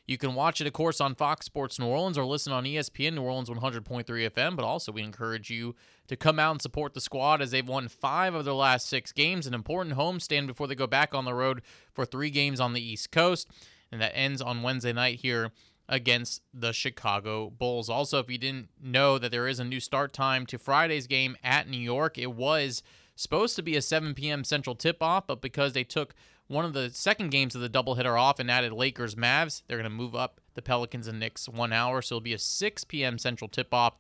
You 0.07 0.17
can 0.17 0.37
watch 0.37 0.61
it, 0.61 0.69
of 0.69 0.73
course, 0.73 1.01
on 1.01 1.17
Fox 1.17 1.45
Sports 1.45 1.81
New 1.81 1.87
Orleans 1.87 2.17
or 2.17 2.25
listen 2.25 2.53
on 2.53 2.63
ESPN 2.63 3.15
New 3.15 3.23
Orleans 3.23 3.51
100.3 3.51 4.05
FM. 4.05 4.55
But 4.55 4.65
also, 4.65 4.93
we 4.93 5.03
encourage 5.03 5.51
you 5.51 5.75
to 6.07 6.15
come 6.15 6.39
out 6.39 6.53
and 6.53 6.63
support 6.63 6.95
the 6.95 7.01
squad 7.01 7.43
as 7.43 7.51
they've 7.51 7.67
won 7.67 7.89
five 7.89 8.33
of 8.33 8.45
their 8.45 8.55
last 8.55 8.87
six 8.87 9.11
games, 9.11 9.45
an 9.45 9.53
important 9.53 9.97
homestand 9.97 10.47
before 10.47 10.69
they 10.69 10.77
go 10.77 10.87
back 10.87 11.17
on 11.17 11.25
the 11.25 11.35
road 11.35 11.63
for 11.93 12.05
three 12.05 12.31
games 12.31 12.61
on 12.61 12.75
the 12.75 12.81
East 12.81 13.11
Coast. 13.11 13.51
And 13.91 14.01
that 14.01 14.17
ends 14.17 14.41
on 14.41 14.63
Wednesday 14.63 14.93
night 14.93 15.19
here 15.19 15.51
against 15.89 16.43
the 16.53 16.73
Chicago 16.73 17.51
Bulls. 17.51 17.89
Also, 17.89 18.19
if 18.19 18.31
you 18.31 18.39
didn't 18.39 18.69
know 18.83 19.19
that 19.19 19.31
there 19.31 19.47
is 19.47 19.61
a 19.61 19.65
new 19.65 19.81
start 19.81 20.13
time 20.13 20.47
to 20.47 20.59
Friday's 20.59 21.07
game 21.07 21.37
at 21.45 21.69
New 21.69 21.79
York, 21.79 22.19
it 22.19 22.33
was 22.33 22.83
supposed 23.15 23.57
to 23.57 23.63
be 23.63 23.77
a 23.77 23.83
7 23.83 24.15
p.m. 24.15 24.45
Central 24.45 24.75
tip 24.75 25.03
off, 25.03 25.27
but 25.27 25.41
because 25.41 25.73
they 25.73 25.85
took 25.85 26.15
one 26.49 26.65
of 26.65 26.75
the 26.75 26.91
second 26.91 27.31
games 27.31 27.55
of 27.55 27.61
the 27.61 27.69
doubleheader 27.69 28.19
off 28.19 28.39
and 28.39 28.51
added 28.51 28.73
Lakers 28.73 29.15
Mavs. 29.15 29.63
They're 29.67 29.79
going 29.79 29.91
to 29.91 29.97
move 29.97 30.15
up 30.15 30.41
the 30.55 30.63
Pelicans 30.63 31.09
and 31.09 31.19
Knicks 31.19 31.49
one 31.49 31.73
hour, 31.73 32.03
so 32.03 32.17
it'll 32.17 32.25
be 32.25 32.35
a 32.35 32.39
6 32.39 32.85
p.m. 32.85 33.19
Central 33.19 33.49
tip 33.49 33.75
off 33.75 33.95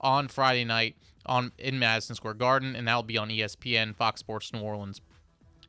on 0.00 0.28
Friday 0.28 0.64
night 0.64 0.96
on 1.26 1.52
in 1.58 1.78
Madison 1.78 2.14
Square 2.14 2.34
Garden, 2.34 2.74
and 2.74 2.88
that'll 2.88 3.02
be 3.02 3.18
on 3.18 3.28
ESPN, 3.28 3.94
Fox 3.94 4.20
Sports 4.20 4.52
New 4.52 4.60
Orleans, 4.60 5.00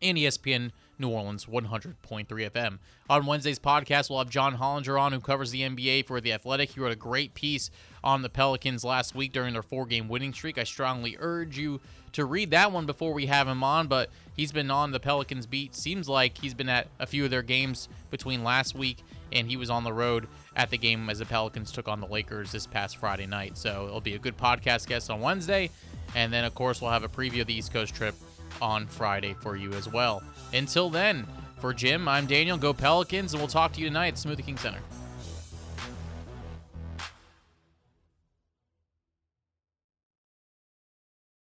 and 0.01 0.17
ESPN 0.17 0.71
New 1.01 1.09
Orleans 1.09 1.45
100.3 1.45 2.25
FM. 2.27 2.79
On 3.09 3.25
Wednesday's 3.25 3.59
podcast, 3.59 4.09
we'll 4.09 4.19
have 4.19 4.29
John 4.29 4.57
Hollinger 4.57 4.99
on, 4.99 5.11
who 5.11 5.19
covers 5.19 5.51
the 5.51 5.61
NBA 5.61 6.05
for 6.05 6.21
The 6.21 6.31
Athletic. 6.31 6.71
He 6.71 6.79
wrote 6.79 6.93
a 6.93 6.95
great 6.95 7.33
piece 7.33 7.69
on 8.03 8.21
the 8.21 8.29
Pelicans 8.29 8.83
last 8.83 9.13
week 9.15 9.33
during 9.33 9.53
their 9.53 9.63
four 9.63 9.85
game 9.85 10.07
winning 10.07 10.33
streak. 10.33 10.57
I 10.57 10.63
strongly 10.63 11.17
urge 11.19 11.57
you 11.57 11.81
to 12.13 12.25
read 12.25 12.51
that 12.51 12.71
one 12.71 12.85
before 12.85 13.13
we 13.13 13.25
have 13.25 13.47
him 13.47 13.63
on, 13.63 13.87
but 13.87 14.09
he's 14.35 14.51
been 14.51 14.71
on 14.71 14.91
the 14.91 14.99
Pelicans 14.99 15.45
beat. 15.45 15.75
Seems 15.75 16.07
like 16.07 16.37
he's 16.37 16.53
been 16.53 16.69
at 16.69 16.87
a 16.99 17.07
few 17.07 17.25
of 17.25 17.31
their 17.31 17.41
games 17.41 17.89
between 18.09 18.43
last 18.43 18.75
week 18.75 19.03
and 19.31 19.49
he 19.49 19.57
was 19.57 19.69
on 19.69 19.83
the 19.83 19.93
road 19.93 20.27
at 20.55 20.69
the 20.69 20.77
game 20.77 21.09
as 21.09 21.19
the 21.19 21.25
Pelicans 21.25 21.71
took 21.71 21.87
on 21.87 22.01
the 22.01 22.07
Lakers 22.07 22.51
this 22.51 22.67
past 22.67 22.97
Friday 22.97 23.25
night. 23.25 23.57
So 23.57 23.85
it'll 23.87 24.01
be 24.01 24.15
a 24.15 24.19
good 24.19 24.37
podcast 24.37 24.87
guest 24.87 25.09
on 25.09 25.21
Wednesday. 25.21 25.69
And 26.15 26.33
then, 26.33 26.43
of 26.43 26.53
course, 26.53 26.81
we'll 26.81 26.91
have 26.91 27.03
a 27.03 27.09
preview 27.09 27.41
of 27.41 27.47
the 27.47 27.53
East 27.53 27.71
Coast 27.71 27.95
trip 27.95 28.15
on 28.61 28.87
Friday 28.87 29.35
for 29.39 29.55
you 29.55 29.71
as 29.73 29.87
well. 29.87 30.23
Until 30.53 30.89
then, 30.89 31.25
for 31.59 31.73
Jim, 31.73 32.07
I'm 32.07 32.25
Daniel. 32.25 32.57
Go 32.57 32.73
Pelicans, 32.73 33.33
and 33.33 33.41
we'll 33.41 33.47
talk 33.47 33.73
to 33.73 33.79
you 33.79 33.87
tonight 33.87 34.07
at 34.07 34.13
Smoothie 34.15 34.45
King 34.45 34.57
Center. 34.57 34.79